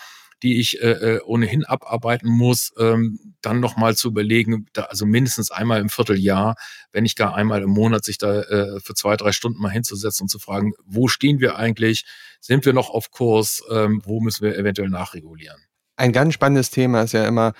die 0.42 0.58
ich 0.58 0.80
äh, 0.82 1.16
äh 1.16 1.20
ohnehin 1.22 1.64
abarbeiten 1.64 2.28
muss, 2.28 2.72
ähm, 2.78 3.18
dann 3.42 3.60
nochmal 3.60 3.96
zu 3.96 4.08
überlegen, 4.08 4.66
da, 4.72 4.84
also 4.84 5.06
mindestens 5.06 5.50
einmal 5.50 5.80
im 5.80 5.90
Vierteljahr, 5.90 6.56
wenn 6.92 7.02
nicht 7.02 7.16
gar 7.16 7.34
einmal 7.34 7.62
im 7.62 7.70
Monat, 7.70 8.04
sich 8.04 8.18
da 8.18 8.40
äh, 8.40 8.80
für 8.80 8.94
zwei, 8.94 9.16
drei 9.16 9.32
Stunden 9.32 9.60
mal 9.60 9.70
hinzusetzen 9.70 10.24
und 10.24 10.28
zu 10.28 10.38
fragen, 10.38 10.72
wo 10.84 11.08
stehen 11.08 11.40
wir 11.40 11.56
eigentlich? 11.56 12.04
Sind 12.40 12.64
wir 12.64 12.72
noch 12.72 12.90
auf 12.90 13.10
Kurs? 13.10 13.62
Ähm, 13.70 14.00
wo 14.04 14.20
müssen 14.20 14.44
wir 14.44 14.56
eventuell 14.56 14.88
nachregulieren? 14.88 15.60
Ein 16.00 16.12
ganz 16.12 16.32
spannendes 16.32 16.70
Thema 16.70 17.02
ist 17.02 17.12
ja 17.12 17.28
immer 17.28 17.52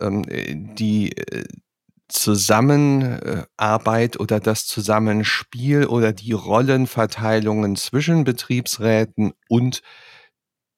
ähm, 0.00 0.22
die 0.76 1.18
äh, 1.18 1.42
Zusammenarbeit 2.06 4.20
oder 4.20 4.38
das 4.38 4.68
Zusammenspiel 4.68 5.84
oder 5.84 6.12
die 6.12 6.30
Rollenverteilungen 6.30 7.74
zwischen 7.74 8.22
Betriebsräten 8.22 9.32
und 9.48 9.82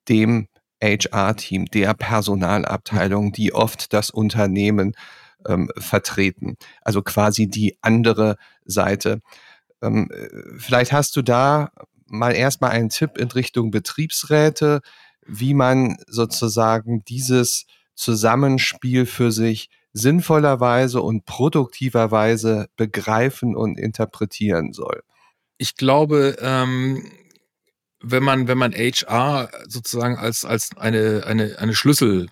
dem 0.09 0.47
HR-Team, 0.83 1.67
der 1.67 1.93
Personalabteilung, 1.93 3.33
die 3.33 3.53
oft 3.53 3.93
das 3.93 4.09
Unternehmen 4.09 4.95
ähm, 5.47 5.69
vertreten. 5.77 6.57
Also 6.81 7.03
quasi 7.03 7.47
die 7.47 7.77
andere 7.83 8.37
Seite. 8.65 9.21
Ähm, 9.83 10.09
vielleicht 10.57 10.91
hast 10.91 11.15
du 11.15 11.21
da 11.21 11.69
mal 12.07 12.33
erstmal 12.33 12.71
einen 12.71 12.89
Tipp 12.89 13.19
in 13.19 13.29
Richtung 13.29 13.69
Betriebsräte, 13.69 14.81
wie 15.25 15.53
man 15.53 15.97
sozusagen 16.07 17.03
dieses 17.03 17.65
Zusammenspiel 17.95 19.05
für 19.05 19.31
sich 19.31 19.69
sinnvollerweise 19.93 21.01
und 21.01 21.25
produktiverweise 21.25 22.67
begreifen 22.77 23.55
und 23.55 23.77
interpretieren 23.77 24.73
soll. 24.73 25.03
Ich 25.57 25.75
glaube, 25.75 26.37
ähm, 26.39 27.11
wenn 28.01 28.23
man, 28.23 28.47
wenn 28.47 28.57
man 28.57 28.73
HR 28.73 29.49
sozusagen 29.67 30.17
als, 30.17 30.45
als 30.45 30.69
eine, 30.77 31.23
eine, 31.25 31.57
eine 31.59 31.75
Schlüssel 31.75 32.29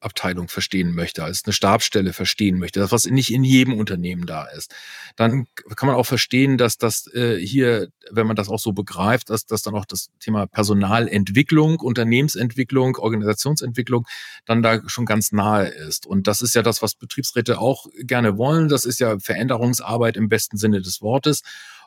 Abteilung 0.00 0.48
verstehen 0.48 0.94
möchte, 0.94 1.22
als 1.22 1.44
eine 1.44 1.52
Stabstelle 1.52 2.12
verstehen 2.12 2.58
möchte, 2.58 2.80
das 2.80 2.92
was 2.92 3.06
nicht 3.06 3.32
in 3.32 3.44
jedem 3.44 3.74
Unternehmen 3.74 4.26
da 4.26 4.44
ist, 4.46 4.74
dann 5.16 5.46
kann 5.76 5.86
man 5.86 5.96
auch 5.96 6.06
verstehen, 6.06 6.56
dass 6.56 6.78
das 6.78 7.12
äh, 7.14 7.36
hier, 7.38 7.88
wenn 8.10 8.26
man 8.26 8.36
das 8.36 8.48
auch 8.48 8.58
so 8.58 8.72
begreift, 8.72 9.30
dass, 9.30 9.44
dass 9.46 9.62
dann 9.62 9.74
auch 9.74 9.84
das 9.84 10.08
Thema 10.18 10.46
Personalentwicklung, 10.46 11.80
Unternehmensentwicklung, 11.80 12.96
Organisationsentwicklung 12.96 14.06
dann 14.46 14.62
da 14.62 14.80
schon 14.88 15.04
ganz 15.04 15.32
nahe 15.32 15.66
ist. 15.66 16.06
Und 16.06 16.26
das 16.26 16.40
ist 16.40 16.54
ja 16.54 16.62
das, 16.62 16.80
was 16.80 16.94
Betriebsräte 16.94 17.58
auch 17.58 17.86
gerne 18.00 18.38
wollen. 18.38 18.68
Das 18.68 18.84
ist 18.84 19.00
ja 19.00 19.18
Veränderungsarbeit 19.18 20.16
im 20.16 20.28
besten 20.28 20.56
Sinne 20.56 20.80
des 20.80 21.02
Wortes. 21.02 21.42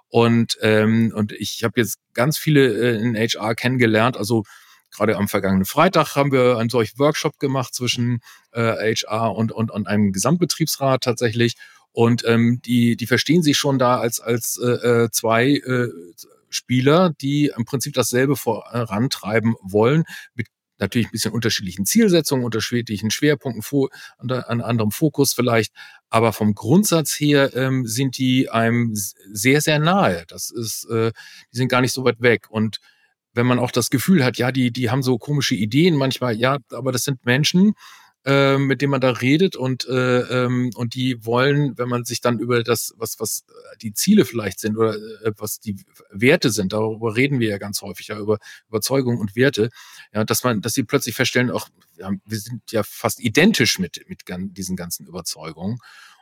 Und, 0.09 0.57
ähm, 0.61 1.11
und 1.15 1.33
ich 1.33 1.63
habe 1.63 1.79
jetzt 1.79 1.97
ganz 2.13 2.37
viele 2.37 2.67
äh, 2.67 3.01
in 3.01 3.15
HR 3.15 3.55
kennengelernt, 3.55 4.15
also 4.15 4.43
gerade 4.97 5.17
am 5.17 5.27
vergangenen 5.27 5.65
Freitag 5.65 6.15
haben 6.15 6.31
wir 6.31 6.57
einen 6.57 6.69
solchen 6.69 6.99
Workshop 6.99 7.39
gemacht 7.39 7.73
zwischen 7.73 8.19
äh, 8.51 8.95
HR 8.95 9.35
und, 9.35 9.51
und, 9.51 9.71
und 9.71 9.87
einem 9.87 10.11
Gesamtbetriebsrat 10.11 11.03
tatsächlich. 11.03 11.55
Und 11.91 12.23
ähm, 12.25 12.61
die, 12.65 12.95
die 12.95 13.07
verstehen 13.07 13.41
sich 13.41 13.57
schon 13.57 13.79
da 13.79 13.99
als, 13.99 14.19
als 14.19 14.59
äh, 14.61 15.03
äh 15.05 15.09
zwei 15.11 15.53
äh, 15.53 15.87
Spieler, 16.49 17.11
die 17.21 17.51
im 17.55 17.65
Prinzip 17.65 17.93
dasselbe 17.93 18.35
vorantreiben 18.35 19.55
wollen, 19.61 20.03
mit 20.35 20.47
natürlich 20.79 21.07
ein 21.07 21.11
bisschen 21.11 21.33
unterschiedlichen 21.33 21.85
Zielsetzungen, 21.85 22.45
unterschiedlichen 22.45 23.09
Schwerpunkten, 23.09 23.63
an, 24.17 24.31
an 24.31 24.61
anderem 24.61 24.91
Fokus 24.91 25.33
vielleicht, 25.33 25.73
aber 26.09 26.33
vom 26.33 26.53
Grundsatz 26.53 27.19
her 27.19 27.55
ähm, 27.55 27.85
sind 27.87 28.17
die 28.17 28.49
einem 28.49 28.91
sehr, 28.93 29.61
sehr 29.61 29.79
nahe. 29.79 30.25
Das 30.27 30.51
ist, 30.51 30.85
äh, 30.89 31.11
die 31.51 31.57
sind 31.57 31.69
gar 31.69 31.81
nicht 31.81 31.93
so 31.93 32.03
weit 32.03 32.21
weg. 32.21 32.47
Und 32.49 32.79
wenn 33.38 33.46
man 33.46 33.60
auch 33.60 33.72
das 33.72 33.89
Gefühl 33.89 34.25
hat, 34.25 34.38
ja, 34.38 34.51
die, 34.51 34.72
die 34.72 34.89
haben 34.89 35.03
so 35.03 35.17
komische 35.17 35.56
Ideen 35.56 35.96
manchmal, 35.96 36.36
ja, 36.36 36.58
aber 36.72 36.91
das 36.91 37.03
sind 37.03 37.25
Menschen, 37.25 37.75
äh, 38.25 38.58
mit 38.58 38.82
denen 38.82 38.91
man 38.91 39.00
da 39.00 39.12
redet 39.12 39.56
und, 39.56 39.88
äh, 39.88 40.20
ähm, 40.20 40.72
und 40.75 40.96
die 40.96 41.24
wollen, 41.24 41.77
wenn 41.77 41.88
man 41.88 42.03
sich 42.03 42.20
dann 42.20 42.39
über 42.39 42.63
das, 42.63 42.94
was, 42.98 43.20
was 43.20 43.46
die 43.82 43.94
Ziele 43.94 44.25
vielleicht 44.25 44.60
sind 44.60 44.75
oder 44.75 44.96
äh, 44.96 45.32
was 45.38 45.60
die 45.60 45.77
Werte 46.10 46.50
sind, 46.50 46.74
darüber 46.74 47.15
reden 47.15 47.39
wir 47.39 47.50
ja 47.50 47.58
ganz 47.58 47.82
häufig, 47.82 48.08
ja, 48.08 48.20
über 48.20 48.39
Überzeugung 48.67 49.20
und 49.20 49.36
Werte, 49.36 49.70
ja, 50.13 50.25
dass 50.25 50.44
man, 50.44 50.62
dass 50.62 50.74
sie 50.74 50.84
plötzlich 50.84 51.15
feststellen, 51.15 51.51
auch, 51.51 51.70
ja, 51.96 52.12
wir 52.25 52.39
sind 52.39 52.72
ja 52.72 52.84
fast 52.84 53.22
identisch 53.22 53.79
mit, 53.79 54.03
mit 54.10 54.24
diesen 54.58 54.75
ganzen 54.75 55.06
Überzeugungen. 55.06 55.77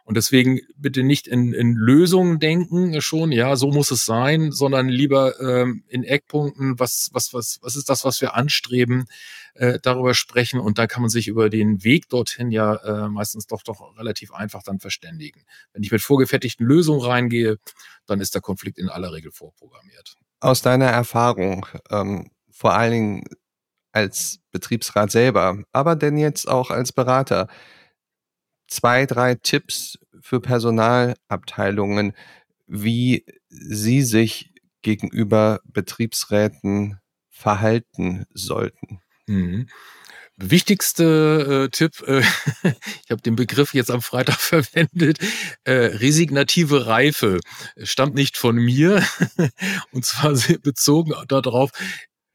Und 0.06 0.18
deswegen 0.18 0.60
bitte 0.78 1.02
nicht 1.02 1.28
in, 1.28 1.52
in 1.52 1.74
Lösungen 1.74 2.40
denken 2.40 3.02
schon, 3.02 3.32
ja, 3.32 3.56
so 3.56 3.72
muss 3.72 3.90
es 3.90 4.06
sein, 4.06 4.52
sondern 4.52 4.88
lieber 4.88 5.40
ähm, 5.40 5.84
in 5.88 6.04
Eckpunkten, 6.04 6.80
was, 6.80 7.10
was, 7.12 7.34
was, 7.34 7.58
was 7.64 7.76
ist 7.76 7.90
das, 7.90 8.06
was 8.06 8.22
wir 8.22 8.36
anstreben, 8.36 9.06
äh, 9.56 9.80
darüber 9.82 10.14
sprechen. 10.14 10.60
Und 10.60 10.78
da 10.78 10.86
kann 10.86 11.02
man 11.02 11.10
sich 11.10 11.28
über 11.28 11.50
den 11.50 11.84
Weg 11.84 12.08
dorthin 12.08 12.52
ja 12.52 12.76
äh, 12.76 13.10
meistens 13.10 13.48
doch 13.48 13.64
doch 13.64 13.98
relativ 13.98 14.32
einfach 14.32 14.62
dann 14.62 14.80
verständigen. 14.80 15.44
Wenn 15.74 15.82
ich 15.82 15.92
mit 15.92 16.02
vorgefertigten 16.02 16.68
Lösungen 16.68 17.02
reingehe, 17.02 17.58
dann 18.06 18.22
ist 18.22 18.36
der 18.36 18.42
Konflikt 18.42 18.78
in 18.78 18.90
aller 18.90 19.12
Regel 19.12 19.32
vorprogrammiert. 19.32 20.18
Aus 20.40 20.62
deiner 20.62 20.86
Erfahrung, 20.86 21.66
ähm, 21.90 22.30
vor 22.52 22.74
allen 22.74 22.92
Dingen 22.92 23.24
als 23.92 24.40
Betriebsrat 24.52 25.10
selber, 25.10 25.64
aber 25.72 25.96
denn 25.96 26.18
jetzt 26.18 26.48
auch 26.48 26.70
als 26.70 26.92
Berater, 26.92 27.48
zwei, 28.68 29.06
drei 29.06 29.36
Tipps 29.36 29.98
für 30.26 30.40
Personalabteilungen, 30.40 32.14
wie 32.66 33.26
sie 33.48 34.02
sich 34.02 34.50
gegenüber 34.82 35.60
Betriebsräten 35.66 37.00
verhalten 37.30 38.26
sollten. 38.34 39.02
Mhm. 39.28 39.68
Wichtigste 40.36 41.66
äh, 41.66 41.70
Tipp, 41.70 42.02
äh, 42.08 42.22
ich 43.04 43.12
habe 43.12 43.22
den 43.22 43.36
Begriff 43.36 43.76
jetzt 43.76 43.92
am 43.92 44.02
Freitag 44.02 44.36
verwendet, 44.42 45.20
äh, 45.64 45.74
resignative 45.74 46.88
Reife, 46.88 47.40
stammt 47.84 48.16
nicht 48.16 48.36
von 48.36 48.56
mir 48.56 49.06
und 49.92 50.06
zwar 50.06 50.34
bezogen 50.64 51.14
darauf, 51.28 51.70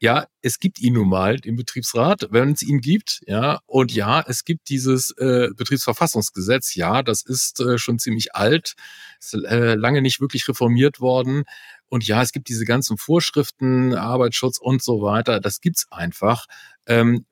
ja, 0.01 0.25
es 0.41 0.57
gibt 0.57 0.79
ihn 0.79 0.95
nun 0.95 1.09
mal, 1.09 1.37
den 1.37 1.55
Betriebsrat, 1.55 2.27
wenn 2.31 2.53
es 2.53 2.63
ihn 2.63 2.81
gibt, 2.81 3.21
ja, 3.27 3.59
und 3.67 3.93
ja, 3.93 4.25
es 4.27 4.43
gibt 4.45 4.69
dieses 4.69 5.11
äh, 5.17 5.49
Betriebsverfassungsgesetz, 5.55 6.73
ja, 6.73 7.03
das 7.03 7.21
ist 7.21 7.59
äh, 7.59 7.77
schon 7.77 7.99
ziemlich 7.99 8.33
alt, 8.33 8.73
ist 9.19 9.35
äh, 9.35 9.75
lange 9.75 10.01
nicht 10.01 10.19
wirklich 10.19 10.47
reformiert 10.47 11.01
worden. 11.01 11.43
Und 11.87 12.07
ja, 12.07 12.23
es 12.23 12.31
gibt 12.31 12.49
diese 12.49 12.65
ganzen 12.65 12.97
Vorschriften, 12.97 13.93
Arbeitsschutz 13.93 14.57
und 14.57 14.81
so 14.81 15.03
weiter, 15.03 15.39
das 15.39 15.61
gibt's 15.61 15.85
einfach. 15.91 16.47
Ähm, 16.87 17.27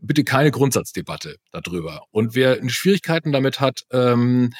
bitte 0.00 0.24
keine 0.24 0.50
Grundsatzdebatte 0.50 1.36
darüber. 1.50 2.04
Und 2.10 2.34
wer 2.34 2.66
Schwierigkeiten 2.70 3.32
damit 3.32 3.60
hat, 3.60 3.82
ähm, 3.90 4.50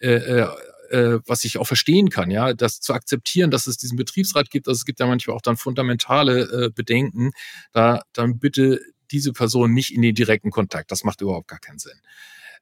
äh, 0.00 0.46
äh 0.92 1.20
was 1.26 1.44
ich 1.44 1.58
auch 1.58 1.66
verstehen 1.66 2.10
kann, 2.10 2.30
ja, 2.30 2.54
das 2.54 2.80
zu 2.80 2.92
akzeptieren, 2.94 3.50
dass 3.50 3.66
es 3.66 3.76
diesen 3.76 3.96
Betriebsrat 3.96 4.50
gibt, 4.50 4.68
also 4.68 4.78
es 4.78 4.84
gibt 4.84 5.00
ja 5.00 5.06
manchmal 5.06 5.36
auch 5.36 5.42
dann 5.42 5.56
fundamentale 5.56 6.66
äh, 6.66 6.70
Bedenken, 6.70 7.32
da 7.72 8.02
dann 8.12 8.38
bitte 8.38 8.80
diese 9.10 9.32
Person 9.32 9.72
nicht 9.72 9.92
in 9.94 10.02
den 10.02 10.14
direkten 10.14 10.50
Kontakt. 10.50 10.90
Das 10.90 11.04
macht 11.04 11.20
überhaupt 11.20 11.48
gar 11.48 11.58
keinen 11.58 11.78
Sinn. 11.78 12.00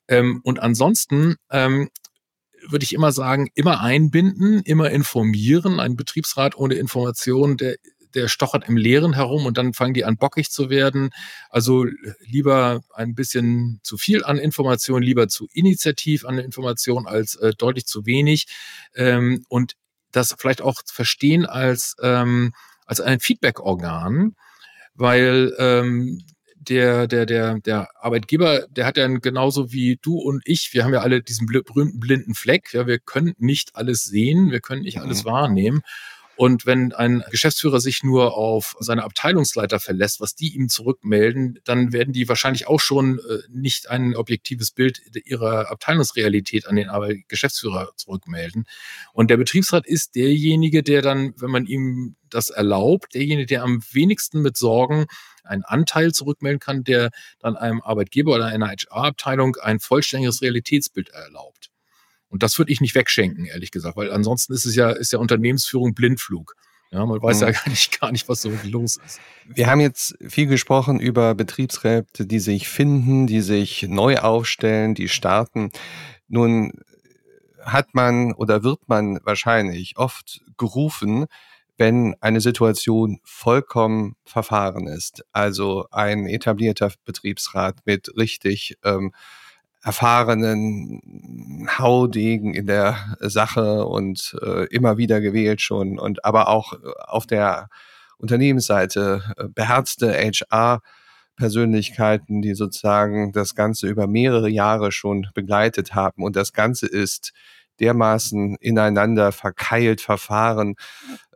Ähm, 0.09 0.41
und 0.43 0.61
ansonsten 0.61 1.37
ähm, 1.51 1.91
würde 2.69 2.85
ich 2.85 2.93
immer 2.93 3.13
sagen, 3.13 3.49
immer 3.55 3.81
einbinden, 3.81 4.61
immer 4.65 4.91
informieren. 4.91 5.81
Ein 5.81 5.97
Betriebsrat 5.97 6.57
ohne 6.57 6.75
Information, 6.75 7.57
der 7.57 7.77
der 8.15 8.29
stochert 8.29 8.69
im 8.69 8.77
Leeren 8.77 9.15
herum 9.15 9.47
und 9.47 9.59
dann 9.59 9.73
fangen 9.73 9.95
die 9.95 10.05
an 10.05 10.17
bockig 10.17 10.51
zu 10.51 10.71
werden. 10.71 11.11
Also 11.49 11.87
lieber 12.21 12.83
ein 12.95 13.15
bisschen 13.15 13.81
zu 13.83 13.97
viel 13.97 14.25
an 14.25 14.39
Information, 14.39 15.03
lieber 15.03 15.29
zu 15.29 15.49
initiativ 15.53 16.25
an 16.25 16.39
Information 16.39 17.07
als 17.07 17.37
äh, 17.37 17.53
deutlich 17.57 17.87
zu 17.87 18.07
wenig. 18.07 18.47
Ähm, 18.95 19.45
und 19.49 19.75
das 20.13 20.35
vielleicht 20.39 20.63
auch 20.63 20.83
verstehen 20.87 21.47
als, 21.47 21.97
ähm, 22.03 22.53
als 22.87 23.01
ein 23.01 23.21
Feedback-Organ, 23.21 24.35
weil 24.95 25.55
ähm, 25.59 26.25
der, 26.61 27.07
der, 27.07 27.27
der, 27.27 27.59
der 27.61 27.89
Arbeitgeber, 28.05 28.67
der 28.69 28.87
hat 28.87 28.97
ja 28.97 29.07
genauso 29.07 29.73
wie 29.73 29.99
du 30.03 30.19
und 30.19 30.43
ich, 30.45 30.71
wir 30.73 30.85
haben 30.85 30.93
ja 30.93 31.01
alle 31.01 31.23
diesen 31.23 31.47
berühmten 31.47 32.01
blinden 32.01 32.35
Fleck, 32.35 32.75
ja, 32.75 32.87
wir 32.87 32.99
können 32.99 33.35
nicht 33.39 33.77
alles 33.77 34.05
sehen, 34.05 34.51
wir 34.51 34.61
können 34.61 34.83
nicht 34.83 35.01
alles 35.01 35.25
mhm. 35.25 35.29
wahrnehmen. 35.29 35.83
Und 36.41 36.65
wenn 36.65 36.95
ein 36.95 37.23
Geschäftsführer 37.31 37.81
sich 37.81 38.03
nur 38.03 38.35
auf 38.35 38.75
seine 38.81 39.05
Abteilungsleiter 39.05 39.79
verlässt, 39.79 40.23
was 40.23 40.35
die 40.35 40.55
ihm 40.55 40.71
zurückmelden, 40.71 41.59
dann 41.65 41.93
werden 41.93 42.15
die 42.15 42.31
wahrscheinlich 42.31 42.67
auch 42.67 42.81
schon 42.81 43.19
äh, 43.19 43.41
nicht 43.51 43.91
ein 43.91 44.17
objektives 44.17 44.71
Bild 44.71 45.03
ihrer 45.27 45.71
Abteilungsrealität 45.71 46.67
an 46.67 46.77
den 46.77 46.89
Geschäftsführer 47.29 47.91
zurückmelden. 47.97 48.65
Und 49.13 49.29
der 49.29 49.37
Betriebsrat 49.37 49.87
ist 49.87 50.15
derjenige, 50.15 50.83
der 50.83 51.03
dann, 51.03 51.35
wenn 51.37 51.51
man 51.51 51.67
ihm 51.67 52.17
das 52.31 52.49
erlaubt, 52.49 53.13
derjenige, 53.13 53.45
der 53.45 53.63
am 53.63 53.83
wenigsten 53.93 54.41
mit 54.41 54.57
Sorgen 54.57 55.09
einen 55.45 55.65
Anteil 55.65 56.13
zurückmelden 56.13 56.59
kann, 56.59 56.85
der 56.85 57.11
dann 57.41 57.55
einem 57.55 57.83
Arbeitgeber 57.83 58.35
oder 58.35 58.47
einer 58.47 58.69
HR-Abteilung 58.69 59.57
ein 59.57 59.79
vollständiges 59.79 60.41
Realitätsbild 60.41 61.11
erlaubt. 61.11 61.70
Und 62.31 62.43
das 62.43 62.59
würde 62.59 62.73
ich 62.73 62.81
nicht 62.81 62.95
wegschenken, 62.95 63.45
ehrlich 63.45 63.71
gesagt, 63.71 63.97
weil 63.97 64.11
ansonsten 64.11 64.53
ist 64.55 64.65
es 64.65 64.75
ja, 64.75 64.91
ist 64.91 65.13
ja 65.13 65.19
Unternehmensführung 65.19 65.95
Blindflug. 65.95 66.57
Ja, 66.93 67.07
man 67.07 67.23
weiß 67.23 67.41
mhm. 67.41 67.47
ja 67.47 67.53
gar 67.65 67.69
nicht, 67.69 68.01
gar 68.01 68.13
nicht, 68.13 68.29
was 68.29 68.43
so 68.43 68.53
los 68.65 68.99
ist. 69.05 69.21
Wir 69.47 69.67
haben 69.67 69.81
jetzt 69.81 70.17
viel 70.27 70.47
gesprochen 70.47 71.01
über 71.01 71.35
Betriebsräte, 71.35 72.27
die 72.27 72.41
sich 72.41 72.69
finden, 72.69 73.27
die 73.27 73.43
sich 73.43 73.83
neu 73.89 74.17
aufstellen, 74.17 74.95
die 74.95 75.09
starten. 75.09 75.71
Nun 76.29 76.73
hat 77.63 77.95
man 77.95 78.33
oder 78.33 78.63
wird 78.63 78.89
man 78.89 79.21
wahrscheinlich 79.25 79.99
oft 79.99 80.41
gerufen, 80.57 81.27
wenn 81.77 82.15
eine 82.21 82.41
Situation 82.41 83.21
vollkommen 83.25 84.17
verfahren 84.25 84.87
ist. 84.87 85.25
Also 85.33 85.87
ein 85.91 86.27
etablierter 86.27 86.93
Betriebsrat 87.05 87.79
mit 87.87 88.15
richtig 88.17 88.77
ähm, 88.85 89.13
erfahrenen 89.83 91.69
Haudegen 91.79 92.55
in 92.55 92.67
der 92.67 93.17
Sache 93.21 93.87
und 93.87 94.37
äh, 94.43 94.67
immer 94.67 94.99
wieder 94.99 95.21
gewählt 95.21 95.63
schon 95.63 95.99
und 95.99 96.25
aber 96.25 96.49
auch 96.49 96.75
auf 97.07 97.27
der 97.27 97.69
Unternehmensseite 98.19 99.23
äh, 99.37 99.49
beherzte 99.49 100.13
HR 100.13 100.83
Persönlichkeiten, 101.37 102.43
die 102.43 102.55
sozusagen 102.55 103.33
das 103.33 103.55
Ganze 103.55 103.89
über 103.89 104.07
mehrere 104.07 104.51
Jahre 104.51 104.93
schon 104.93 105.29
begleitet 105.35 105.95
haben 105.95 106.23
und 106.23 106.37
das 106.37 106.53
Ganze 106.53 106.87
ist 106.87 107.33
dermaßen 107.81 108.57
ineinander 108.61 109.33
verkeilt, 109.33 110.03
verfahren, 110.03 110.77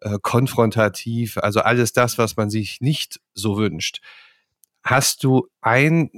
äh, 0.02 0.18
konfrontativ, 0.20 1.38
also 1.38 1.60
alles 1.60 1.92
das, 1.92 2.18
was 2.18 2.36
man 2.36 2.50
sich 2.50 2.80
nicht 2.80 3.18
so 3.32 3.56
wünscht. 3.56 4.00
Hast 4.82 5.24
du 5.24 5.48
einen 5.62 6.10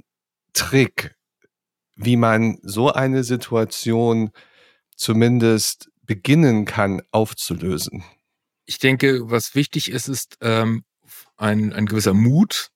Trick, 0.52 1.15
wie 1.96 2.16
man 2.16 2.58
so 2.62 2.92
eine 2.92 3.24
Situation 3.24 4.30
zumindest 4.94 5.90
beginnen 6.02 6.64
kann 6.64 7.02
aufzulösen? 7.10 8.04
Ich 8.66 8.78
denke, 8.78 9.30
was 9.30 9.54
wichtig 9.54 9.90
ist, 9.90 10.08
ist 10.08 10.38
ähm, 10.40 10.84
ein, 11.36 11.72
ein 11.72 11.86
gewisser 11.86 12.14
Mut. 12.14 12.70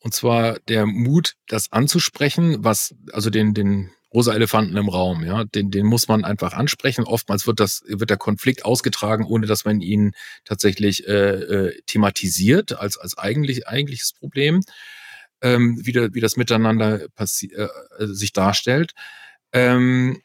Und 0.00 0.14
zwar 0.14 0.58
der 0.60 0.86
Mut, 0.86 1.34
das 1.48 1.72
anzusprechen, 1.72 2.62
was, 2.62 2.94
also 3.12 3.30
den, 3.30 3.54
den 3.54 3.90
rosa 4.12 4.32
Elefanten 4.32 4.76
im 4.76 4.88
Raum, 4.88 5.24
ja, 5.24 5.44
den, 5.44 5.70
den 5.70 5.84
muss 5.84 6.08
man 6.08 6.24
einfach 6.24 6.52
ansprechen. 6.52 7.04
Oftmals 7.04 7.46
wird 7.46 7.60
das, 7.60 7.82
wird 7.86 8.08
der 8.08 8.16
Konflikt 8.16 8.64
ausgetragen, 8.64 9.24
ohne 9.24 9.46
dass 9.46 9.64
man 9.64 9.80
ihn 9.80 10.12
tatsächlich 10.44 11.06
äh, 11.06 11.12
äh, 11.12 11.82
thematisiert 11.86 12.78
als, 12.78 12.96
als 12.96 13.18
eigentlich, 13.18 13.66
eigentliches 13.68 14.12
Problem, 14.12 14.62
ähm, 15.42 15.78
wie, 15.84 15.92
da, 15.92 16.14
wie 16.14 16.20
das 16.20 16.36
miteinander 16.36 17.02
äh, 17.02 17.06
äh 17.18 17.68
sich 18.06 18.32
darstellt. 18.32 18.92
Ähm, 19.52 20.20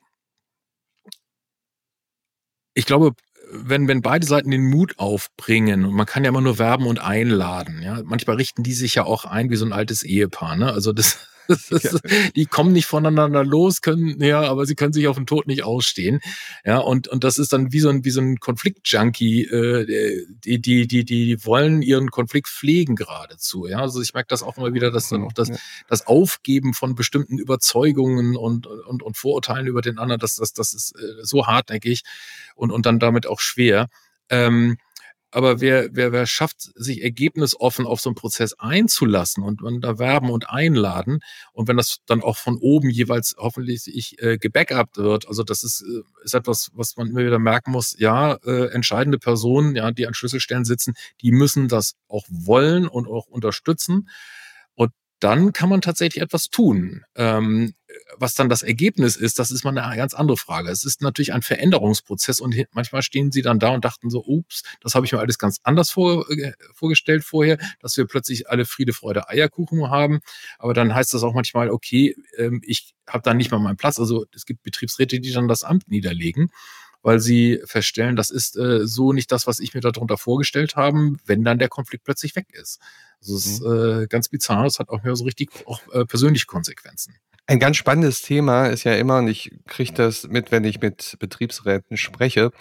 ich 2.73 2.85
glaube, 2.85 3.13
wenn, 3.51 3.87
wenn 3.87 4.01
beide 4.01 4.25
Seiten 4.25 4.51
den 4.51 4.69
Mut 4.69 4.97
aufbringen, 4.97 5.85
und 5.85 5.93
man 5.93 6.05
kann 6.05 6.23
ja 6.23 6.29
immer 6.29 6.41
nur 6.41 6.57
werben 6.57 6.87
und 6.87 6.99
einladen, 6.99 7.81
ja, 7.81 8.01
manchmal 8.03 8.37
richten 8.37 8.63
die 8.63 8.73
sich 8.73 8.95
ja 8.95 9.03
auch 9.03 9.25
ein 9.25 9.49
wie 9.49 9.57
so 9.57 9.65
ein 9.65 9.73
altes 9.73 10.03
Ehepaar, 10.03 10.55
ne? 10.55 10.71
Also 10.71 10.93
das, 10.93 11.27
Die 12.35 12.45
kommen 12.45 12.73
nicht 12.73 12.85
voneinander 12.85 13.43
los, 13.43 13.81
können, 13.81 14.21
ja, 14.21 14.41
aber 14.41 14.65
sie 14.65 14.75
können 14.75 14.93
sich 14.93 15.07
auf 15.07 15.17
den 15.17 15.25
Tod 15.25 15.47
nicht 15.47 15.63
ausstehen. 15.63 16.21
Ja, 16.65 16.77
und, 16.79 17.07
und 17.07 17.23
das 17.23 17.37
ist 17.37 17.53
dann 17.53 17.71
wie 17.71 17.79
so 17.79 17.89
ein, 17.89 18.05
wie 18.05 18.09
so 18.11 18.21
ein 18.21 18.39
Konflikt-Junkie, 18.39 19.43
äh, 19.43 20.25
die, 20.45 20.61
die, 20.61 20.87
die, 20.87 21.05
die 21.05 21.45
wollen 21.45 21.81
ihren 21.81 22.09
Konflikt 22.11 22.47
pflegen 22.47 22.95
geradezu. 22.95 23.67
Ja, 23.67 23.79
also 23.79 24.01
ich 24.01 24.13
merke 24.13 24.27
das 24.27 24.43
auch 24.43 24.57
immer 24.57 24.73
wieder, 24.73 24.91
dass 24.91 25.09
dann 25.09 25.23
auch 25.23 25.33
das, 25.33 25.51
das 25.87 26.07
Aufgeben 26.07 26.73
von 26.73 26.95
bestimmten 26.95 27.37
Überzeugungen 27.37 28.35
und, 28.35 28.67
und, 28.67 29.03
und 29.03 29.17
Vorurteilen 29.17 29.67
über 29.67 29.81
den 29.81 29.97
anderen, 29.97 30.19
das, 30.19 30.35
das, 30.35 30.53
das 30.53 30.73
ist 30.73 30.95
äh, 30.95 31.23
so 31.23 31.47
hartnäckig 31.47 32.03
und, 32.55 32.71
und 32.71 32.85
dann 32.85 32.99
damit 32.99 33.27
auch 33.27 33.39
schwer. 33.39 33.87
Ähm, 34.29 34.77
aber 35.31 35.61
wer, 35.61 35.89
wer, 35.91 36.11
wer 36.11 36.25
schafft, 36.25 36.71
sich 36.75 37.01
ergebnisoffen 37.03 37.85
auf 37.85 38.01
so 38.01 38.09
einen 38.09 38.15
Prozess 38.15 38.53
einzulassen 38.59 39.43
und 39.43 39.61
man 39.61 39.81
da 39.81 39.97
werben 39.97 40.29
und 40.29 40.49
einladen? 40.49 41.19
Und 41.53 41.67
wenn 41.67 41.77
das 41.77 41.97
dann 42.05 42.21
auch 42.21 42.37
von 42.37 42.57
oben 42.57 42.89
jeweils 42.89 43.35
hoffentlich 43.37 43.83
ich, 43.87 44.21
äh, 44.21 44.37
gebackupt 44.37 44.97
wird, 44.97 45.27
also 45.27 45.43
das 45.43 45.63
ist, 45.63 45.81
äh, 45.81 46.01
ist 46.23 46.35
etwas, 46.35 46.69
was 46.73 46.97
man 46.97 47.07
immer 47.07 47.21
wieder 47.25 47.39
merken 47.39 47.71
muss, 47.71 47.95
ja, 47.97 48.33
äh, 48.45 48.67
entscheidende 48.73 49.19
Personen, 49.19 49.75
ja, 49.75 49.91
die 49.91 50.07
an 50.07 50.13
Schlüsselstellen 50.13 50.65
sitzen, 50.65 50.93
die 51.21 51.31
müssen 51.31 51.67
das 51.67 51.95
auch 52.07 52.25
wollen 52.29 52.87
und 52.87 53.07
auch 53.07 53.27
unterstützen 53.27 54.07
dann 55.21 55.53
kann 55.53 55.69
man 55.69 55.81
tatsächlich 55.81 56.21
etwas 56.21 56.49
tun. 56.49 57.03
Ähm, 57.15 57.73
was 58.17 58.33
dann 58.33 58.49
das 58.49 58.63
Ergebnis 58.63 59.15
ist, 59.15 59.39
das 59.39 59.51
ist 59.51 59.63
mal 59.63 59.77
eine 59.77 59.95
ganz 59.95 60.13
andere 60.13 60.37
Frage. 60.37 60.69
Es 60.69 60.83
ist 60.83 61.01
natürlich 61.01 61.33
ein 61.33 61.41
Veränderungsprozess 61.41 62.41
und 62.41 62.55
manchmal 62.71 63.01
stehen 63.03 63.31
sie 63.31 63.41
dann 63.41 63.59
da 63.59 63.69
und 63.69 63.85
dachten 63.85 64.09
so, 64.09 64.23
ups, 64.25 64.63
das 64.81 64.95
habe 64.95 65.05
ich 65.05 65.11
mir 65.11 65.19
alles 65.19 65.37
ganz 65.37 65.59
anders 65.63 65.91
vor, 65.91 66.29
äh, 66.29 66.53
vorgestellt 66.73 67.23
vorher, 67.23 67.57
dass 67.79 67.97
wir 67.97 68.05
plötzlich 68.05 68.49
alle 68.49 68.65
Friede, 68.65 68.93
Freude, 68.93 69.29
Eierkuchen 69.29 69.89
haben. 69.89 70.19
Aber 70.57 70.73
dann 70.73 70.93
heißt 70.93 71.13
das 71.13 71.23
auch 71.23 71.33
manchmal, 71.33 71.69
okay, 71.69 72.15
ähm, 72.37 72.61
ich 72.65 72.93
habe 73.07 73.23
dann 73.23 73.37
nicht 73.37 73.51
mal 73.51 73.59
meinen 73.59 73.77
Platz. 73.77 73.99
Also 73.99 74.25
es 74.33 74.45
gibt 74.45 74.63
Betriebsräte, 74.63 75.19
die 75.19 75.31
dann 75.31 75.47
das 75.47 75.63
Amt 75.63 75.87
niederlegen 75.89 76.51
weil 77.03 77.19
sie 77.19 77.59
feststellen, 77.65 78.15
das 78.15 78.29
ist 78.29 78.55
äh, 78.57 78.85
so 78.85 79.11
nicht 79.11 79.31
das, 79.31 79.47
was 79.47 79.59
ich 79.59 79.73
mir 79.73 79.81
darunter 79.81 80.17
vorgestellt 80.17 80.75
habe, 80.75 81.15
wenn 81.25 81.43
dann 81.43 81.59
der 81.59 81.69
Konflikt 81.69 82.03
plötzlich 82.03 82.35
weg 82.35 82.47
ist. 82.53 82.79
Also 83.21 83.37
es 83.37 83.45
ist 83.45 83.61
mhm. 83.61 84.03
äh, 84.03 84.07
ganz 84.07 84.29
bizarr, 84.29 84.65
es 84.65 84.79
hat 84.79 84.89
auch 84.89 85.03
mehr 85.03 85.15
so 85.15 85.23
richtig 85.23 85.51
auch 85.65 85.81
äh, 85.93 86.05
persönliche 86.05 86.47
Konsequenzen. 86.47 87.15
Ein 87.47 87.59
ganz 87.59 87.77
spannendes 87.77 88.21
Thema 88.21 88.67
ist 88.67 88.83
ja 88.83 88.95
immer, 88.95 89.17
und 89.17 89.27
ich 89.27 89.51
kriege 89.67 89.93
das 89.93 90.27
mit, 90.27 90.51
wenn 90.51 90.63
ich 90.63 90.79
mit 90.79 91.17
Betriebsräten 91.19 91.97
spreche, 91.97 92.51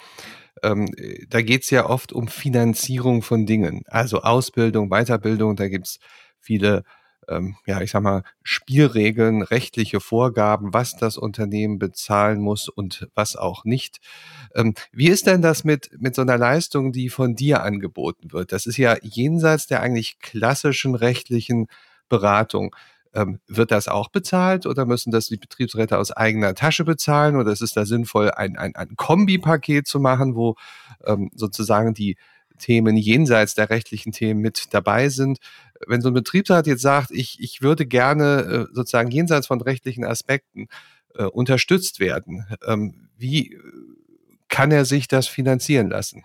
ähm, 0.63 0.87
da 1.29 1.41
geht 1.41 1.63
es 1.63 1.69
ja 1.69 1.89
oft 1.89 2.13
um 2.13 2.27
Finanzierung 2.27 3.21
von 3.21 3.45
Dingen, 3.45 3.83
also 3.87 4.21
Ausbildung, 4.21 4.89
Weiterbildung, 4.89 5.55
da 5.55 5.67
gibt 5.67 5.87
es 5.87 5.99
viele 6.39 6.83
ähm, 7.27 7.55
ja, 7.65 7.81
ich 7.81 7.91
sag 7.91 8.01
mal, 8.01 8.23
Spielregeln, 8.43 9.41
rechtliche 9.41 9.99
Vorgaben, 9.99 10.73
was 10.73 10.95
das 10.95 11.17
Unternehmen 11.17 11.79
bezahlen 11.79 12.39
muss 12.39 12.69
und 12.69 13.07
was 13.15 13.35
auch 13.35 13.63
nicht. 13.63 13.99
Ähm, 14.55 14.73
wie 14.91 15.09
ist 15.09 15.27
denn 15.27 15.41
das 15.41 15.63
mit, 15.63 15.89
mit 15.99 16.15
so 16.15 16.21
einer 16.21 16.37
Leistung, 16.37 16.91
die 16.91 17.09
von 17.09 17.35
dir 17.35 17.63
angeboten 17.63 18.31
wird? 18.31 18.51
Das 18.51 18.65
ist 18.65 18.77
ja 18.77 18.97
jenseits 19.01 19.67
der 19.67 19.81
eigentlich 19.81 20.19
klassischen 20.19 20.95
rechtlichen 20.95 21.67
Beratung. 22.09 22.75
Ähm, 23.13 23.41
wird 23.45 23.71
das 23.71 23.89
auch 23.89 24.07
bezahlt 24.07 24.65
oder 24.65 24.85
müssen 24.85 25.11
das 25.11 25.27
die 25.27 25.35
Betriebsräte 25.35 25.97
aus 25.97 26.11
eigener 26.13 26.55
Tasche 26.55 26.85
bezahlen 26.85 27.35
oder 27.35 27.51
ist 27.51 27.61
es 27.61 27.73
da 27.73 27.85
sinnvoll, 27.85 28.31
ein, 28.31 28.55
ein, 28.55 28.73
ein 28.73 28.95
Kombipaket 28.95 29.85
zu 29.85 29.99
machen, 29.99 30.35
wo 30.35 30.55
ähm, 31.05 31.29
sozusagen 31.35 31.93
die 31.93 32.15
Themen 32.61 32.95
jenseits 32.95 33.55
der 33.55 33.69
rechtlichen 33.69 34.13
Themen 34.13 34.39
mit 34.39 34.73
dabei 34.73 35.09
sind 35.09 35.39
wenn 35.87 36.01
so 36.01 36.09
ein 36.09 36.13
Betriebsrat 36.13 36.67
jetzt 36.67 36.81
sagt, 36.81 37.11
ich, 37.11 37.39
ich 37.39 37.61
würde 37.61 37.85
gerne 37.85 38.67
äh, 38.71 38.73
sozusagen 38.73 39.11
jenseits 39.11 39.47
von 39.47 39.61
rechtlichen 39.61 40.03
Aspekten 40.03 40.67
äh, 41.15 41.23
unterstützt 41.23 41.99
werden, 41.99 42.45
ähm, 42.65 43.09
wie 43.17 43.57
kann 44.47 44.71
er 44.71 44.85
sich 44.85 45.07
das 45.07 45.27
finanzieren 45.27 45.89
lassen? 45.89 46.23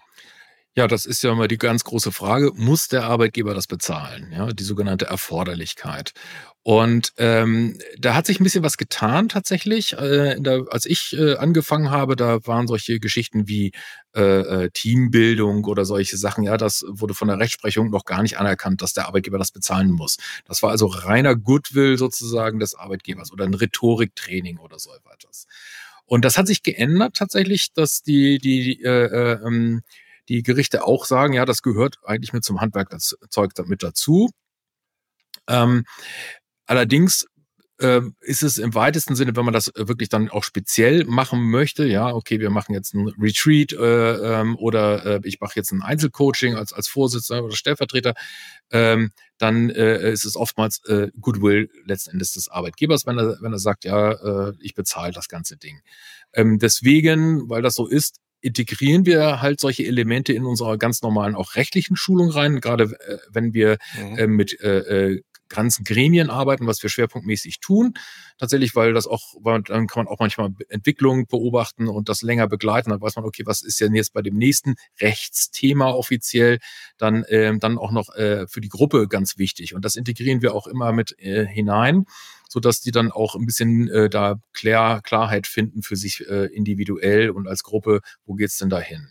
Ja, 0.79 0.87
das 0.87 1.07
ist 1.07 1.23
ja 1.23 1.33
immer 1.33 1.49
die 1.49 1.57
ganz 1.57 1.85
große 1.85 2.13
Frage. 2.13 2.53
Muss 2.55 2.89
der 2.89 3.05
Arbeitgeber 3.05 3.55
das 3.55 3.67
bezahlen? 3.67 4.31
Ja, 4.31 4.49
die 4.49 4.63
sogenannte 4.63 5.07
Erforderlichkeit. 5.07 6.13
Und 6.63 7.13
ähm, 7.17 7.79
da 7.99 8.15
hat 8.15 8.27
sich 8.27 8.41
ein 8.41 8.45
bisschen 8.45 8.63
was 8.63 8.77
getan 8.77 9.31
tatsächlich. 9.31 9.95
Äh, 9.95 10.39
der, 10.39 10.67
als 10.71 10.85
ich 10.85 11.17
äh, 11.17 11.37
angefangen 11.37 11.91
habe, 11.91 12.15
da 12.15 12.45
waren 12.47 12.67
solche 12.67 13.01
Geschichten 13.01 13.49
wie 13.49 13.73
äh, 14.15 14.21
äh, 14.65 14.71
Teambildung 14.71 15.65
oder 15.65 15.87
solche 15.87 16.19
Sachen. 16.19 16.45
Ja, 16.45 16.59
das 16.59 16.85
wurde 16.89 17.15
von 17.15 17.29
der 17.29 17.39
Rechtsprechung 17.39 17.89
noch 17.89 18.05
gar 18.05 18.21
nicht 18.21 18.37
anerkannt, 18.39 18.83
dass 18.83 18.93
der 18.93 19.07
Arbeitgeber 19.07 19.39
das 19.39 19.53
bezahlen 19.53 19.91
muss. 19.93 20.19
Das 20.45 20.63
war 20.63 20.71
also 20.71 20.87
reiner 20.89 21.37
Goodwill 21.37 21.97
sozusagen 21.97 22.59
des 22.59 22.75
Arbeitgebers 22.75 23.33
oder 23.33 23.45
ein 23.45 23.55
Rhetoriktraining 23.55 24.59
oder 24.59 24.79
so 24.79 24.91
etwas. 24.93 25.47
Und 26.05 26.25
das 26.25 26.37
hat 26.37 26.47
sich 26.47 26.63
geändert 26.63 27.17
tatsächlich, 27.17 27.73
dass 27.73 28.03
die 28.03 28.39
die 28.39 28.83
äh, 28.83 28.89
äh, 29.07 29.39
ähm, 29.47 29.83
die 30.29 30.43
Gerichte 30.43 30.85
auch 30.85 31.05
sagen, 31.05 31.33
ja, 31.33 31.45
das 31.45 31.63
gehört 31.63 31.99
eigentlich 32.05 32.33
mit 32.33 32.45
zum 32.45 32.61
Handwerkszeug 32.61 33.53
mit 33.67 33.83
dazu. 33.83 34.31
Ähm, 35.49 35.85
allerdings 36.67 37.27
ähm, 37.79 38.17
ist 38.21 38.43
es 38.43 38.57
im 38.57 38.75
weitesten 38.75 39.17
Sinne, 39.17 39.37
wenn 39.37 39.45
man 39.45 39.53
das 39.53 39.71
wirklich 39.77 40.09
dann 40.09 40.31
auch 40.31 40.45
speziell 40.45 41.05
machen 41.05 41.51
möchte, 41.51 41.85
ja, 41.85 42.15
okay, 42.15 42.41
wir 42.41 42.49
machen 42.49 42.73
jetzt 42.73 42.95
ein 42.95 43.09
Retreat 43.19 43.73
äh, 43.73 44.41
ähm, 44.41 44.57
oder 44.57 45.05
äh, 45.05 45.21
ich 45.25 45.41
mache 45.41 45.57
jetzt 45.57 45.73
ein 45.73 45.83
Einzelcoaching 45.83 46.55
als, 46.55 46.73
als 46.73 46.89
Vorsitzender 46.89 47.45
oder 47.45 47.55
Stellvertreter, 47.55 48.15
ähm, 48.71 49.11
dann 49.37 49.69
äh, 49.69 50.11
ist 50.11 50.25
es 50.25 50.37
oftmals 50.37 50.83
äh, 50.87 51.11
Goodwill 51.21 51.69
letzten 51.85 52.13
Endes 52.13 52.33
des 52.33 52.49
Arbeitgebers, 52.49 53.05
wenn 53.05 53.19
er, 53.19 53.37
wenn 53.43 53.53
er 53.53 53.59
sagt, 53.59 53.85
ja, 53.85 54.13
äh, 54.13 54.53
ich 54.61 54.75
bezahle 54.75 55.13
das 55.13 55.29
ganze 55.29 55.59
Ding. 55.59 55.81
Ähm, 56.33 56.59
deswegen, 56.59 57.51
weil 57.51 57.61
das 57.61 57.75
so 57.75 57.87
ist, 57.87 58.21
integrieren 58.41 59.07
wir 59.07 59.41
halt 59.41 59.61
solche 59.61 59.85
Elemente 59.85 60.33
in 60.33 60.45
unserer 60.45 60.79
ganz 60.79 61.03
normalen 61.03 61.35
auch 61.35 61.55
rechtlichen 61.55 61.97
Schulung 61.97 62.31
rein, 62.31 62.61
gerade 62.61 62.85
äh, 62.85 63.19
wenn 63.31 63.55
wir 63.55 63.79
mhm. 63.99 64.19
äh, 64.19 64.27
mit 64.27 64.61
äh, 64.61 64.79
äh, 64.79 65.23
ganzen 65.49 65.85
Gremien 65.85 66.31
arbeiten, 66.31 66.67
was 66.67 66.83
wir 66.83 66.91
schwerpunktmäßig 66.91 67.61
tun. 67.61 67.95
Tatsächlich, 68.39 68.75
weil 68.75 68.93
das 68.93 69.07
auch, 69.07 69.35
weil 69.41 69.63
dann 69.63 69.87
kann 69.87 70.05
man 70.05 70.13
auch 70.13 70.19
manchmal 70.19 70.51
Entwicklungen 70.69 71.27
beobachten 71.27 71.89
und 71.89 72.09
das 72.09 72.23
länger 72.23 72.49
begleiten. 72.49 72.91
Dann 72.91 73.01
weiß 73.01 73.17
man, 73.17 73.25
okay, 73.25 73.45
was 73.47 73.63
ist 73.63 73.81
denn 73.81 73.95
jetzt 73.95 74.13
bei 74.13 74.23
dem 74.23 74.37
nächsten 74.37 74.75
Rechtsthema 75.01 75.91
offiziell 75.91 76.59
dann, 76.99 77.25
äh, 77.25 77.57
dann 77.59 77.79
auch 77.79 77.93
noch 77.93 78.15
äh, 78.15 78.47
für 78.49 78.61
die 78.61 78.69
Gruppe 78.69 79.09
ganz 79.09 79.39
wichtig. 79.39 79.75
Und 79.75 79.85
das 79.85 79.97
integrieren 79.97 80.43
wir 80.43 80.55
auch 80.55 80.67
immer 80.67 80.93
mit 80.93 81.19
äh, 81.19 81.47
hinein 81.47 82.07
so 82.49 82.61
dass 82.61 82.81
die 82.81 82.93
dann 82.93 83.11
auch 83.11 83.35
ein 83.35 83.45
bisschen 83.45 83.89
äh, 83.89 84.09
da 84.09 84.37
Klar 84.53 85.03
Klarheit 85.03 85.47
finden 85.47 85.83
für 85.83 85.97
sich 85.97 86.27
äh, 86.29 86.47
individuell 86.47 87.31
und 87.31 87.49
als 87.49 87.63
Gruppe, 87.63 88.01
wo 88.25 88.35
geht's 88.35 88.57
denn 88.59 88.71
dahin? 88.71 89.11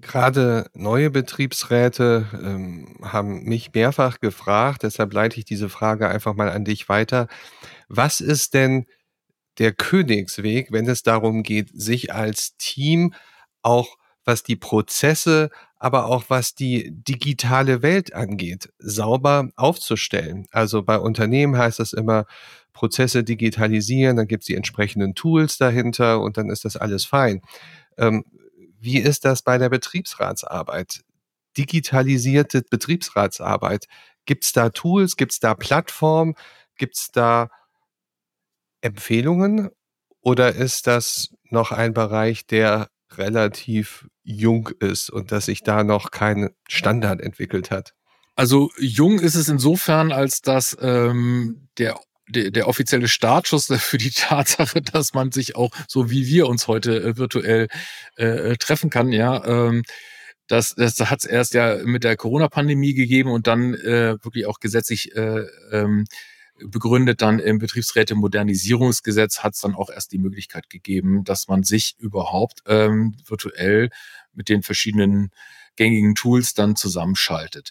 Gerade 0.00 0.70
neue 0.74 1.10
Betriebsräte 1.10 2.26
ähm, 2.32 2.96
haben 3.02 3.44
mich 3.44 3.72
mehrfach 3.74 4.20
gefragt, 4.20 4.82
deshalb 4.82 5.12
leite 5.12 5.38
ich 5.38 5.44
diese 5.44 5.68
Frage 5.68 6.08
einfach 6.08 6.34
mal 6.34 6.48
an 6.50 6.64
dich 6.64 6.88
weiter. 6.88 7.28
Was 7.88 8.20
ist 8.20 8.54
denn 8.54 8.86
der 9.58 9.72
Königsweg, 9.72 10.72
wenn 10.72 10.88
es 10.88 11.02
darum 11.02 11.42
geht, 11.42 11.70
sich 11.74 12.12
als 12.12 12.56
Team 12.56 13.14
auch 13.62 13.96
was 14.24 14.42
die 14.42 14.56
Prozesse, 14.56 15.50
aber 15.78 16.06
auch 16.06 16.24
was 16.28 16.54
die 16.54 16.90
digitale 16.92 17.82
Welt 17.82 18.14
angeht, 18.14 18.70
sauber 18.78 19.50
aufzustellen. 19.56 20.46
Also 20.50 20.82
bei 20.82 20.98
Unternehmen 20.98 21.56
heißt 21.56 21.78
das 21.78 21.92
immer, 21.92 22.26
Prozesse 22.72 23.24
digitalisieren, 23.24 24.16
dann 24.16 24.28
gibt 24.28 24.42
es 24.42 24.46
die 24.46 24.54
entsprechenden 24.54 25.14
Tools 25.14 25.58
dahinter 25.58 26.20
und 26.20 26.36
dann 26.36 26.48
ist 26.50 26.64
das 26.64 26.76
alles 26.76 27.04
fein. 27.04 27.40
Ähm, 27.98 28.24
wie 28.80 28.98
ist 28.98 29.24
das 29.24 29.42
bei 29.42 29.58
der 29.58 29.68
Betriebsratsarbeit? 29.68 31.02
Digitalisierte 31.56 32.62
Betriebsratsarbeit. 32.62 33.86
Gibt 34.24 34.44
es 34.44 34.52
da 34.52 34.70
Tools? 34.70 35.16
Gibt 35.16 35.32
es 35.32 35.40
da 35.40 35.54
Plattformen? 35.54 36.34
Gibt 36.76 36.96
es 36.96 37.10
da 37.10 37.50
Empfehlungen? 38.80 39.70
Oder 40.22 40.54
ist 40.54 40.86
das 40.86 41.34
noch 41.44 41.72
ein 41.72 41.94
Bereich, 41.94 42.46
der 42.46 42.88
relativ 43.12 44.08
jung 44.22 44.68
ist 44.80 45.10
und 45.10 45.32
dass 45.32 45.46
sich 45.46 45.62
da 45.62 45.82
noch 45.84 46.10
kein 46.10 46.50
Standard 46.68 47.20
entwickelt 47.20 47.70
hat? 47.70 47.94
Also 48.36 48.70
jung 48.78 49.18
ist 49.18 49.34
es 49.34 49.48
insofern, 49.48 50.12
als 50.12 50.40
dass 50.40 50.76
ähm, 50.80 51.68
der 51.78 52.00
der, 52.30 52.68
offizielle 52.68 53.08
Startschuss 53.08 53.66
für 53.66 53.98
die 53.98 54.10
Tatsache, 54.14 54.82
dass 54.82 55.14
man 55.14 55.32
sich 55.32 55.56
auch 55.56 55.70
so 55.88 56.10
wie 56.10 56.26
wir 56.26 56.48
uns 56.48 56.68
heute 56.68 57.02
äh, 57.02 57.16
virtuell 57.16 57.68
äh, 58.16 58.56
treffen 58.56 58.90
kann, 58.90 59.12
ja, 59.12 59.44
ähm, 59.44 59.82
das, 60.46 60.74
das 60.74 60.98
hat 60.98 61.20
es 61.20 61.26
erst 61.26 61.54
ja 61.54 61.76
mit 61.84 62.02
der 62.02 62.16
Corona-Pandemie 62.16 62.94
gegeben 62.94 63.30
und 63.30 63.46
dann 63.46 63.74
äh, 63.74 64.16
wirklich 64.22 64.46
auch 64.46 64.58
gesetzlich 64.58 65.14
äh, 65.14 65.44
ähm, 65.70 66.06
begründet 66.58 67.22
dann 67.22 67.38
im 67.38 67.58
Betriebsräte-Modernisierungsgesetz 67.58 69.38
hat 69.38 69.54
es 69.54 69.60
dann 69.60 69.74
auch 69.74 69.90
erst 69.90 70.12
die 70.12 70.18
Möglichkeit 70.18 70.68
gegeben, 70.68 71.24
dass 71.24 71.48
man 71.48 71.62
sich 71.62 71.94
überhaupt 71.98 72.62
ähm, 72.66 73.16
virtuell 73.26 73.90
mit 74.32 74.48
den 74.48 74.62
verschiedenen 74.62 75.30
gängigen 75.76 76.14
Tools 76.14 76.52
dann 76.52 76.76
zusammenschaltet. 76.76 77.70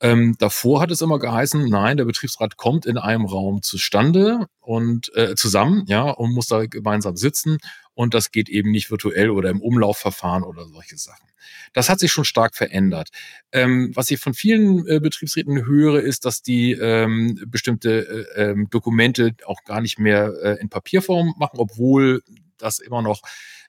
Ähm, 0.00 0.36
davor 0.38 0.80
hat 0.80 0.90
es 0.90 1.00
immer 1.00 1.18
geheißen, 1.18 1.68
nein, 1.68 1.96
der 1.96 2.04
Betriebsrat 2.04 2.56
kommt 2.56 2.84
in 2.84 2.98
einem 2.98 3.24
Raum 3.24 3.62
zustande 3.62 4.46
und 4.60 5.10
äh, 5.14 5.34
zusammen, 5.34 5.84
ja, 5.86 6.10
und 6.10 6.32
muss 6.32 6.48
da 6.48 6.66
gemeinsam 6.66 7.16
sitzen. 7.16 7.58
Und 7.94 8.12
das 8.12 8.30
geht 8.30 8.50
eben 8.50 8.70
nicht 8.70 8.90
virtuell 8.90 9.30
oder 9.30 9.48
im 9.48 9.62
Umlaufverfahren 9.62 10.42
oder 10.42 10.66
solche 10.66 10.98
Sachen. 10.98 11.26
Das 11.72 11.88
hat 11.88 11.98
sich 11.98 12.12
schon 12.12 12.24
stark 12.24 12.54
verändert. 12.54 13.08
Ähm, 13.52 13.90
was 13.94 14.10
ich 14.10 14.20
von 14.20 14.34
vielen 14.34 14.86
äh, 14.86 15.00
Betriebsräten 15.00 15.64
höre, 15.64 16.00
ist, 16.00 16.26
dass 16.26 16.42
die 16.42 16.72
ähm, 16.72 17.40
bestimmte 17.46 18.28
äh, 18.36 18.50
ähm, 18.50 18.68
Dokumente 18.70 19.32
auch 19.46 19.64
gar 19.64 19.80
nicht 19.80 19.98
mehr 19.98 20.32
äh, 20.42 20.60
in 20.60 20.68
Papierform 20.68 21.34
machen, 21.38 21.58
obwohl 21.58 22.22
das 22.58 22.78
immer 22.80 23.00
noch 23.00 23.22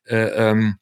äh, 0.05 0.15
ähm, 0.17 0.77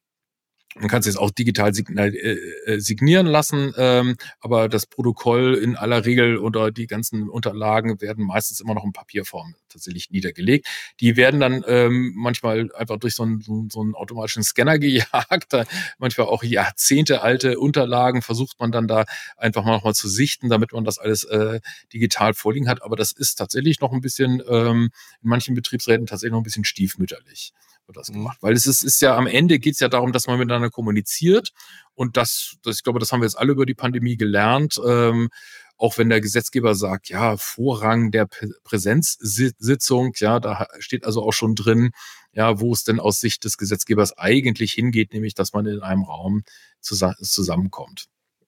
man 0.77 0.89
kann 0.89 0.99
es 0.99 1.05
jetzt 1.05 1.17
auch 1.17 1.31
digital 1.31 1.71
äh, 1.77 2.09
äh, 2.09 2.79
signieren 2.79 3.27
lassen, 3.27 3.73
ähm, 3.77 4.17
aber 4.41 4.67
das 4.67 4.85
Protokoll 4.85 5.55
in 5.55 5.77
aller 5.77 6.05
Regel 6.05 6.37
oder 6.37 6.69
die 6.69 6.85
ganzen 6.85 7.29
Unterlagen 7.29 8.01
werden 8.01 8.25
meistens 8.25 8.59
immer 8.59 8.73
noch 8.73 8.83
in 8.83 8.91
Papierform 8.91 9.55
tatsächlich 9.69 10.11
niedergelegt. 10.11 10.67
Die 10.99 11.15
werden 11.15 11.39
dann 11.39 11.63
ähm, 11.67 12.13
manchmal 12.15 12.69
einfach 12.73 12.97
durch 12.97 13.15
so 13.15 13.23
einen, 13.23 13.69
so, 13.71 13.81
einen 13.81 13.95
automatischen 13.95 14.43
Scanner 14.43 14.77
gejagt. 14.79 15.53
Manchmal 15.97 16.27
auch 16.27 16.43
Jahrzehnte 16.43 17.21
alte 17.21 17.57
Unterlagen 17.57 18.21
versucht 18.21 18.59
man 18.59 18.71
dann 18.73 18.87
da 18.87 19.05
einfach 19.37 19.63
mal 19.63 19.71
nochmal 19.71 19.95
zu 19.95 20.09
sichten, 20.09 20.49
damit 20.49 20.73
man 20.73 20.83
das 20.83 20.97
alles 20.97 21.23
äh, 21.23 21.61
digital 21.93 22.33
vorliegen 22.33 22.67
hat. 22.67 22.83
Aber 22.83 22.97
das 22.97 23.13
ist 23.13 23.35
tatsächlich 23.35 23.79
noch 23.79 23.93
ein 23.93 24.01
bisschen 24.01 24.41
ähm, 24.49 24.89
in 25.21 25.29
manchen 25.29 25.55
Betriebsräten 25.55 26.05
tatsächlich 26.05 26.33
noch 26.33 26.41
ein 26.41 26.43
bisschen 26.43 26.65
stiefmütterlich 26.65 27.53
wird 27.87 27.97
das 27.97 28.09
mhm. 28.09 28.15
gemacht. 28.15 28.37
Weil 28.41 28.53
es 28.53 28.67
ist, 28.67 28.83
ist 28.83 29.01
ja 29.01 29.15
am 29.15 29.27
Ende 29.27 29.59
geht 29.59 29.73
es 29.73 29.79
ja 29.79 29.87
darum, 29.87 30.11
dass 30.11 30.27
man 30.27 30.37
miteinander 30.37 30.69
kommuniziert. 30.69 31.51
Und 31.93 32.17
das, 32.17 32.57
das, 32.63 32.77
ich 32.77 32.83
glaube, 32.83 32.99
das 32.99 33.11
haben 33.11 33.21
wir 33.21 33.25
jetzt 33.25 33.37
alle 33.37 33.51
über 33.51 33.65
die 33.65 33.73
Pandemie 33.73 34.17
gelernt. 34.17 34.79
Ähm, 34.85 35.29
auch 35.77 35.97
wenn 35.97 36.09
der 36.09 36.21
Gesetzgeber 36.21 36.75
sagt, 36.75 37.09
ja, 37.09 37.35
Vorrang 37.37 38.11
der 38.11 38.27
Präsenzsitzung, 38.63 40.13
ja, 40.17 40.39
da 40.39 40.67
steht 40.79 41.05
also 41.05 41.21
auch 41.21 41.33
schon 41.33 41.55
drin, 41.55 41.91
ja, 42.31 42.59
wo 42.59 42.71
es 42.73 42.83
denn 42.83 42.99
aus 42.99 43.19
Sicht 43.19 43.43
des 43.43 43.57
Gesetzgebers 43.57 44.17
eigentlich 44.17 44.71
hingeht, 44.71 45.13
nämlich, 45.13 45.33
dass 45.33 45.53
man 45.53 45.65
in 45.65 45.81
einem 45.81 46.03
Raum 46.03 46.43
zusammenkommt. 46.79 48.05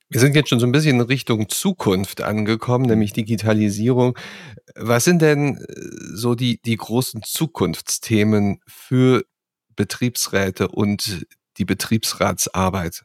Wir 0.09 0.21
sind 0.21 0.35
jetzt 0.35 0.49
schon 0.49 0.59
so 0.59 0.65
ein 0.65 0.71
bisschen 0.71 1.01
in 1.01 1.05
Richtung 1.05 1.49
Zukunft 1.49 2.21
angekommen, 2.21 2.83
mhm. 2.83 2.91
nämlich 2.91 3.13
Digitalisierung. 3.13 4.17
Was 4.75 5.03
sind 5.03 5.21
denn 5.21 5.57
äh, 5.57 5.65
so 6.13 6.35
die, 6.35 6.61
die 6.61 6.77
großen 6.77 7.23
Zukunftsthemen 7.23 8.59
für 8.67 9.23
Betriebsräte 9.75 10.69
und 10.69 11.25
die 11.57 11.65
Betriebsratsarbeit? 11.65 13.03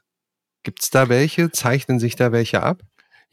Gibt 0.62 0.82
es 0.82 0.90
da 0.90 1.08
welche? 1.08 1.50
Zeichnen 1.50 1.98
sich 1.98 2.14
da 2.14 2.30
welche 2.30 2.62
ab? 2.62 2.82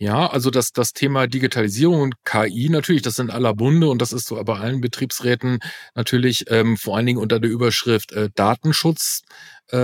Ja, 0.01 0.27
also 0.27 0.49
das, 0.49 0.71
das 0.71 0.93
Thema 0.93 1.27
Digitalisierung 1.27 2.01
und 2.01 2.15
KI 2.23 2.69
natürlich, 2.69 3.01
das 3.01 3.15
sind 3.15 3.29
aller 3.29 3.53
Bunde 3.53 3.89
und 3.89 4.01
das 4.01 4.13
ist 4.13 4.27
so 4.27 4.41
bei 4.45 4.57
allen 4.57 4.79
Betriebsräten 4.79 5.59
natürlich 5.93 6.49
ähm, 6.49 6.77
vor 6.77 6.95
allen 6.95 7.05
Dingen 7.05 7.19
unter 7.19 7.41
der 7.41 7.51
Überschrift 7.51 8.13
äh, 8.13 8.29
Datenschutz 8.33 9.23
äh, 9.71 9.77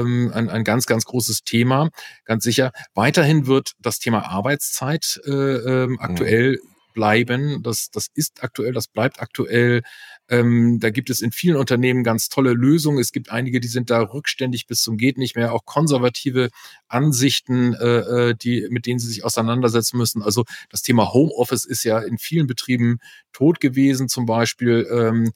ähm, 0.00 0.30
ein, 0.34 0.48
ein 0.48 0.64
ganz, 0.64 0.86
ganz 0.86 1.04
großes 1.04 1.42
Thema, 1.44 1.90
ganz 2.24 2.44
sicher. 2.44 2.72
Weiterhin 2.94 3.46
wird 3.46 3.72
das 3.78 3.98
Thema 3.98 4.28
Arbeitszeit 4.28 5.20
äh, 5.24 5.30
ähm, 5.30 5.98
aktuell 6.00 6.60
bleiben. 6.92 7.62
Das, 7.62 7.90
das 7.90 8.08
ist 8.14 8.42
aktuell, 8.42 8.72
das 8.72 8.88
bleibt 8.88 9.20
aktuell. 9.20 9.82
Ähm, 10.28 10.78
da 10.80 10.90
gibt 10.90 11.10
es 11.10 11.20
in 11.20 11.32
vielen 11.32 11.56
Unternehmen 11.56 12.04
ganz 12.04 12.28
tolle 12.28 12.52
Lösungen. 12.52 12.98
Es 12.98 13.12
gibt 13.12 13.30
einige, 13.30 13.60
die 13.60 13.68
sind 13.68 13.90
da 13.90 14.00
rückständig 14.00 14.66
bis 14.66 14.82
zum 14.82 14.96
geht 14.96 15.18
nicht 15.18 15.36
mehr. 15.36 15.52
Auch 15.52 15.64
konservative 15.64 16.50
Ansichten, 16.88 17.74
äh, 17.74 18.30
äh 18.30 18.34
die 18.34 18.66
mit 18.70 18.86
denen 18.86 18.98
sie 18.98 19.08
sich 19.08 19.24
auseinandersetzen 19.24 19.98
müssen. 19.98 20.22
Also 20.22 20.44
das 20.70 20.82
Thema 20.82 21.12
Homeoffice 21.12 21.64
ist 21.64 21.84
ja 21.84 21.98
in 21.98 22.18
vielen 22.18 22.46
Betrieben 22.46 22.98
tot 23.32 23.60
gewesen, 23.60 24.08
zum 24.08 24.26
Beispiel. 24.26 24.86
Ähm, 24.90 25.32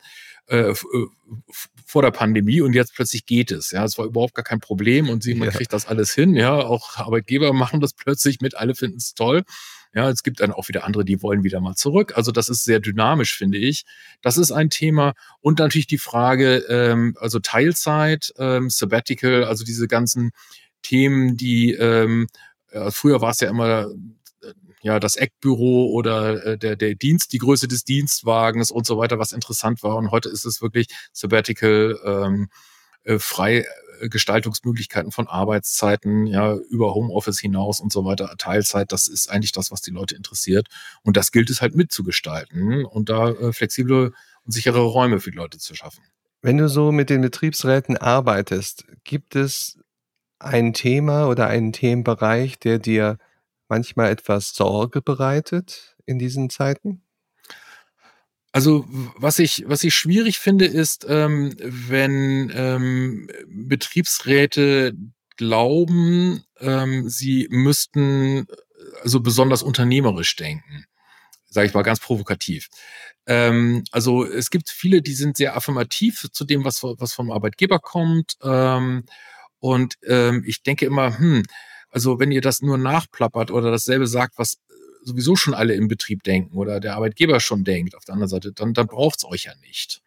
äh, 0.48 0.70
äh 0.70 0.74
vor 1.84 2.02
der 2.02 2.10
Pandemie 2.10 2.60
und 2.60 2.74
jetzt 2.74 2.94
plötzlich 2.94 3.26
geht 3.26 3.50
es. 3.50 3.70
Ja, 3.70 3.84
es 3.84 3.98
war 3.98 4.06
überhaupt 4.06 4.34
gar 4.34 4.44
kein 4.44 4.60
Problem 4.60 5.08
und 5.08 5.22
sie, 5.22 5.34
man 5.34 5.48
ja. 5.48 5.54
kriegt 5.54 5.72
das 5.72 5.86
alles 5.86 6.12
hin. 6.14 6.34
Ja, 6.34 6.54
auch 6.54 6.96
Arbeitgeber 6.96 7.52
machen 7.54 7.80
das 7.80 7.92
plötzlich 7.92 8.40
mit, 8.40 8.56
alle 8.56 8.74
finden 8.74 8.98
es 8.98 9.14
toll. 9.14 9.44
Ja, 9.96 10.10
es 10.10 10.22
gibt 10.22 10.40
dann 10.40 10.52
auch 10.52 10.68
wieder 10.68 10.84
andere, 10.84 11.06
die 11.06 11.22
wollen 11.22 11.42
wieder 11.42 11.58
mal 11.62 11.74
zurück. 11.74 12.12
Also 12.16 12.30
das 12.30 12.50
ist 12.50 12.64
sehr 12.64 12.80
dynamisch, 12.80 13.34
finde 13.34 13.56
ich. 13.56 13.86
Das 14.20 14.36
ist 14.36 14.52
ein 14.52 14.68
Thema. 14.68 15.14
Und 15.40 15.58
natürlich 15.58 15.86
die 15.86 15.96
Frage, 15.96 16.56
ähm, 16.68 17.16
also 17.18 17.38
Teilzeit, 17.38 18.30
ähm, 18.36 18.68
Sabbatical, 18.68 19.44
also 19.44 19.64
diese 19.64 19.88
ganzen 19.88 20.32
Themen, 20.82 21.38
die 21.38 21.72
ähm, 21.72 22.26
äh, 22.72 22.90
früher 22.90 23.22
war 23.22 23.30
es 23.30 23.40
ja 23.40 23.48
immer 23.48 23.86
äh, 24.42 24.52
ja 24.82 25.00
das 25.00 25.16
Eckbüro 25.16 25.86
oder 25.86 26.44
äh, 26.44 26.58
der 26.58 26.76
der 26.76 26.94
Dienst, 26.94 27.32
die 27.32 27.38
Größe 27.38 27.66
des 27.66 27.84
Dienstwagens 27.84 28.70
und 28.70 28.86
so 28.86 28.98
weiter, 28.98 29.18
was 29.18 29.32
interessant 29.32 29.82
war. 29.82 29.96
Und 29.96 30.10
heute 30.10 30.28
ist 30.28 30.44
es 30.44 30.60
wirklich 30.60 30.88
Sabbatical, 31.14 31.98
ähm, 32.04 32.48
äh, 33.04 33.18
frei 33.18 33.64
Gestaltungsmöglichkeiten 34.02 35.12
von 35.12 35.26
Arbeitszeiten, 35.26 36.26
ja, 36.26 36.54
über 36.54 36.94
Homeoffice 36.94 37.38
hinaus 37.38 37.80
und 37.80 37.92
so 37.92 38.04
weiter, 38.04 38.34
Teilzeit, 38.38 38.92
das 38.92 39.08
ist 39.08 39.30
eigentlich 39.30 39.52
das, 39.52 39.70
was 39.70 39.80
die 39.80 39.90
Leute 39.90 40.16
interessiert. 40.16 40.68
Und 41.02 41.16
das 41.16 41.32
gilt 41.32 41.50
es 41.50 41.60
halt 41.60 41.74
mitzugestalten 41.74 42.84
und 42.84 43.08
da 43.08 43.30
äh, 43.30 43.52
flexible 43.52 44.12
und 44.44 44.52
sichere 44.52 44.80
Räume 44.80 45.20
für 45.20 45.30
die 45.30 45.36
Leute 45.36 45.58
zu 45.58 45.74
schaffen. 45.74 46.02
Wenn 46.42 46.58
du 46.58 46.68
so 46.68 46.92
mit 46.92 47.10
den 47.10 47.22
Betriebsräten 47.22 47.96
arbeitest, 47.96 48.84
gibt 49.04 49.34
es 49.34 49.78
ein 50.38 50.72
Thema 50.72 51.28
oder 51.28 51.46
einen 51.48 51.72
Themenbereich, 51.72 52.58
der 52.58 52.78
dir 52.78 53.18
manchmal 53.68 54.10
etwas 54.10 54.54
Sorge 54.54 55.02
bereitet 55.02 55.96
in 56.04 56.18
diesen 56.18 56.50
Zeiten? 56.50 57.02
Also 58.56 58.86
was 59.18 59.38
ich, 59.38 59.64
was 59.66 59.84
ich 59.84 59.94
schwierig 59.94 60.38
finde, 60.38 60.64
ist, 60.64 61.04
ähm, 61.10 61.54
wenn 61.60 62.50
ähm, 62.56 63.28
Betriebsräte 63.48 64.94
glauben, 65.36 66.42
ähm, 66.60 67.06
sie 67.06 67.48
müssten 67.50 68.46
also 69.02 69.20
besonders 69.20 69.62
unternehmerisch 69.62 70.36
denken. 70.36 70.86
Sage 71.50 71.66
ich 71.66 71.74
mal 71.74 71.82
ganz 71.82 72.00
provokativ. 72.00 72.68
Ähm, 73.26 73.84
also 73.90 74.24
es 74.24 74.48
gibt 74.48 74.70
viele, 74.70 75.02
die 75.02 75.12
sind 75.12 75.36
sehr 75.36 75.54
affirmativ 75.54 76.26
zu 76.32 76.46
dem, 76.46 76.64
was, 76.64 76.82
was 76.82 77.12
vom 77.12 77.30
Arbeitgeber 77.30 77.78
kommt. 77.78 78.38
Ähm, 78.42 79.04
und 79.58 79.96
ähm, 80.06 80.42
ich 80.46 80.62
denke 80.62 80.86
immer, 80.86 81.18
hm, 81.18 81.42
also 81.90 82.18
wenn 82.18 82.32
ihr 82.32 82.40
das 82.40 82.62
nur 82.62 82.78
nachplappert 82.78 83.50
oder 83.50 83.70
dasselbe 83.70 84.06
sagt, 84.06 84.38
was 84.38 84.56
sowieso 85.06 85.36
schon 85.36 85.54
alle 85.54 85.74
im 85.74 85.88
Betrieb 85.88 86.22
denken 86.24 86.56
oder 86.56 86.80
der 86.80 86.94
Arbeitgeber 86.96 87.40
schon 87.40 87.64
denkt 87.64 87.94
auf 87.94 88.04
der 88.04 88.14
anderen 88.14 88.28
Seite, 88.28 88.52
dann, 88.52 88.74
dann 88.74 88.88
es 88.88 89.24
euch 89.24 89.44
ja 89.44 89.52
nicht. 89.62 90.02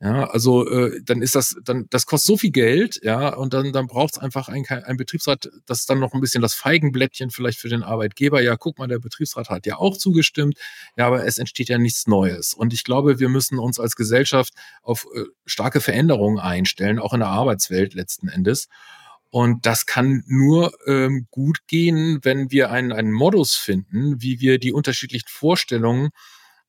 Ja, 0.00 0.30
also 0.30 0.68
äh, 0.70 1.00
dann 1.02 1.22
ist 1.22 1.34
das, 1.34 1.56
dann 1.64 1.86
das 1.90 2.06
kostet 2.06 2.28
so 2.28 2.36
viel 2.36 2.52
Geld, 2.52 3.00
ja, 3.02 3.34
und 3.34 3.52
dann 3.52 3.72
dann 3.72 3.88
braucht 3.88 4.14
es 4.14 4.18
einfach 4.20 4.48
ein, 4.48 4.64
ein 4.68 4.96
Betriebsrat, 4.96 5.50
das 5.66 5.80
ist 5.80 5.90
dann 5.90 5.98
noch 5.98 6.14
ein 6.14 6.20
bisschen 6.20 6.40
das 6.40 6.54
Feigenblättchen 6.54 7.30
vielleicht 7.30 7.58
für 7.58 7.68
den 7.68 7.82
Arbeitgeber. 7.82 8.40
Ja, 8.40 8.56
guck 8.56 8.78
mal, 8.78 8.86
der 8.86 9.00
Betriebsrat 9.00 9.50
hat 9.50 9.66
ja 9.66 9.76
auch 9.76 9.96
zugestimmt, 9.96 10.56
ja, 10.96 11.08
aber 11.08 11.26
es 11.26 11.38
entsteht 11.38 11.68
ja 11.68 11.78
nichts 11.78 12.06
Neues. 12.06 12.54
Und 12.54 12.72
ich 12.72 12.84
glaube, 12.84 13.18
wir 13.18 13.28
müssen 13.28 13.58
uns 13.58 13.80
als 13.80 13.96
Gesellschaft 13.96 14.52
auf 14.82 15.04
äh, 15.16 15.24
starke 15.46 15.80
Veränderungen 15.80 16.38
einstellen, 16.38 17.00
auch 17.00 17.12
in 17.12 17.20
der 17.20 17.30
Arbeitswelt 17.30 17.94
letzten 17.94 18.28
Endes. 18.28 18.68
Und 19.30 19.66
das 19.66 19.86
kann 19.86 20.24
nur 20.26 20.72
ähm, 20.86 21.26
gut 21.30 21.66
gehen, 21.66 22.20
wenn 22.22 22.50
wir 22.50 22.70
einen, 22.70 22.92
einen 22.92 23.12
Modus 23.12 23.54
finden, 23.54 24.22
wie 24.22 24.40
wir 24.40 24.58
die 24.58 24.72
unterschiedlichen 24.72 25.28
Vorstellungen 25.28 26.10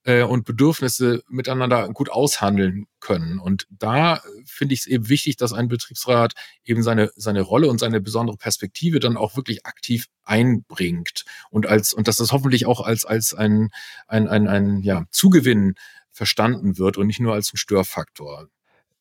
äh, 0.04 0.22
und 0.22 0.44
Bedürfnisse 0.44 1.22
miteinander 1.28 1.88
gut 1.88 2.10
aushandeln 2.10 2.86
können. 3.00 3.38
Und 3.38 3.66
da 3.70 4.22
finde 4.44 4.74
ich 4.74 4.80
es 4.80 4.86
eben 4.86 5.08
wichtig, 5.08 5.36
dass 5.36 5.52
ein 5.52 5.68
Betriebsrat 5.68 6.34
eben 6.64 6.82
seine, 6.82 7.10
seine 7.16 7.42
Rolle 7.42 7.68
und 7.68 7.78
seine 7.78 8.00
besondere 8.00 8.36
Perspektive 8.36 9.00
dann 9.00 9.16
auch 9.16 9.36
wirklich 9.36 9.66
aktiv 9.66 10.06
einbringt 10.24 11.24
und 11.50 11.66
als, 11.66 11.92
und 11.92 12.08
dass 12.08 12.16
das 12.16 12.32
hoffentlich 12.32 12.66
auch 12.66 12.80
als, 12.80 13.04
als 13.04 13.34
ein, 13.34 13.70
ein, 14.06 14.28
ein, 14.28 14.48
ein 14.48 14.80
ja, 14.82 15.04
Zugewinn 15.10 15.74
verstanden 16.12 16.78
wird 16.78 16.98
und 16.98 17.06
nicht 17.06 17.20
nur 17.20 17.34
als 17.34 17.52
ein 17.52 17.56
Störfaktor. 17.56 18.48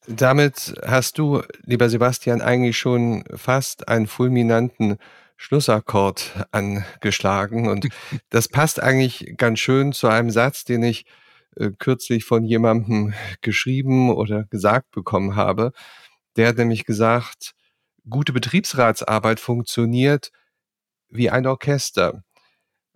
Damit 0.07 0.73
hast 0.85 1.17
du, 1.17 1.43
lieber 1.63 1.89
Sebastian, 1.89 2.41
eigentlich 2.41 2.77
schon 2.77 3.23
fast 3.35 3.87
einen 3.87 4.07
fulminanten 4.07 4.97
Schlussakkord 5.37 6.47
angeschlagen. 6.51 7.67
Und 7.69 7.87
das 8.29 8.47
passt 8.47 8.81
eigentlich 8.81 9.33
ganz 9.37 9.59
schön 9.59 9.93
zu 9.93 10.07
einem 10.07 10.29
Satz, 10.29 10.65
den 10.65 10.83
ich 10.83 11.05
äh, 11.55 11.71
kürzlich 11.77 12.25
von 12.25 12.43
jemandem 12.43 13.13
geschrieben 13.41 14.11
oder 14.11 14.43
gesagt 14.45 14.91
bekommen 14.91 15.35
habe. 15.35 15.71
Der 16.35 16.49
hat 16.49 16.57
nämlich 16.57 16.85
gesagt, 16.85 17.53
gute 18.09 18.33
Betriebsratsarbeit 18.33 19.39
funktioniert 19.39 20.31
wie 21.09 21.29
ein 21.29 21.47
Orchester, 21.47 22.23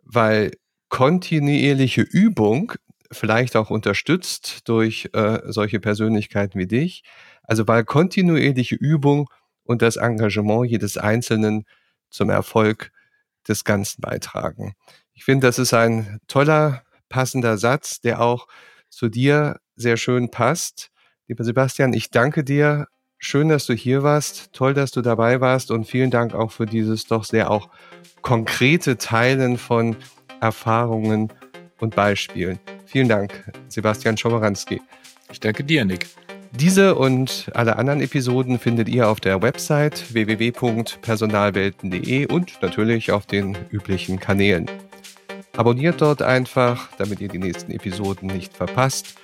weil 0.04 0.52
kontinuierliche 0.90 2.02
Übung, 2.02 2.74
vielleicht 3.14 3.56
auch 3.56 3.70
unterstützt 3.70 4.68
durch 4.68 5.10
äh, 5.14 5.40
solche 5.46 5.80
Persönlichkeiten 5.80 6.60
wie 6.60 6.68
dich, 6.68 7.04
also 7.44 7.68
weil 7.68 7.84
kontinuierliche 7.84 8.76
Übung 8.76 9.30
und 9.64 9.82
das 9.82 9.96
Engagement 9.96 10.70
jedes 10.70 10.98
Einzelnen 10.98 11.66
zum 12.10 12.30
Erfolg 12.30 12.92
des 13.48 13.64
Ganzen 13.64 14.02
beitragen. 14.02 14.74
Ich 15.14 15.26
finde, 15.26 15.48
das 15.48 15.60
ist 15.60 15.74
ein 15.74 16.20
toller, 16.28 16.84
passender 17.10 17.58
Satz, 17.58 18.02
der 18.02 18.22
auch 18.22 18.48
zu 18.90 19.10
dir 19.10 19.60
sehr 19.76 19.98
schön 19.98 20.32
passt. 20.32 20.90
Lieber 21.28 21.44
Sebastian, 21.44 21.94
ich 21.94 22.10
danke 22.10 22.44
dir. 22.44 22.88
Schön, 23.18 23.50
dass 23.50 23.66
du 23.66 23.74
hier 23.74 24.04
warst. 24.04 24.52
Toll, 24.54 24.74
dass 24.74 24.92
du 24.92 25.02
dabei 25.02 25.40
warst. 25.40 25.72
Und 25.72 25.86
vielen 25.86 26.12
Dank 26.12 26.34
auch 26.34 26.52
für 26.52 26.66
dieses 26.66 27.06
doch 27.06 27.24
sehr 27.24 27.50
auch 27.50 27.70
konkrete 28.22 28.98
Teilen 28.98 29.58
von 29.58 29.96
Erfahrungen 30.42 31.32
und 31.80 31.96
Beispielen. 31.96 32.60
Vielen 32.94 33.10
Dank, 33.10 33.52
Sebastian 33.70 34.18
Schomeranski. 34.18 34.80
Ich 35.32 35.40
danke 35.40 35.64
dir, 35.64 35.84
Nick. 35.84 36.06
Diese 36.52 36.94
und 36.94 37.50
alle 37.56 37.78
anderen 37.78 38.02
Episoden 38.02 38.60
findet 38.60 38.88
ihr 38.88 39.10
auf 39.10 39.20
der 39.20 39.42
Website 39.42 40.14
www.personalwelten.de 40.14 42.28
und 42.28 42.62
natürlich 42.62 43.12
auf 43.12 43.26
den 43.26 43.58
üblichen 43.72 44.20
Kanälen. 44.20 44.70
Abonniert 45.58 46.02
dort 46.02 46.22
einfach, 46.22 46.90
damit 47.00 47.20
ihr 47.20 47.30
die 47.30 47.40
nächsten 47.40 47.72
Episoden 47.72 48.28
nicht 48.28 48.56
verpasst. 48.56 49.16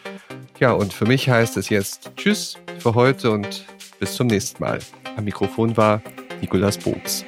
Ja, 0.60 0.72
und 0.72 0.92
für 0.92 1.06
mich 1.06 1.30
heißt 1.30 1.56
es 1.56 1.70
jetzt 1.70 2.10
Tschüss 2.16 2.58
für 2.80 2.96
heute 2.96 3.30
und 3.30 3.66
bis 4.00 4.16
zum 4.16 4.26
nächsten 4.26 4.64
Mal. 4.64 4.80
Am 5.16 5.26
Mikrofon 5.26 5.78
war 5.78 6.02
Nikolas 6.42 6.80
Bobs. 6.80 7.24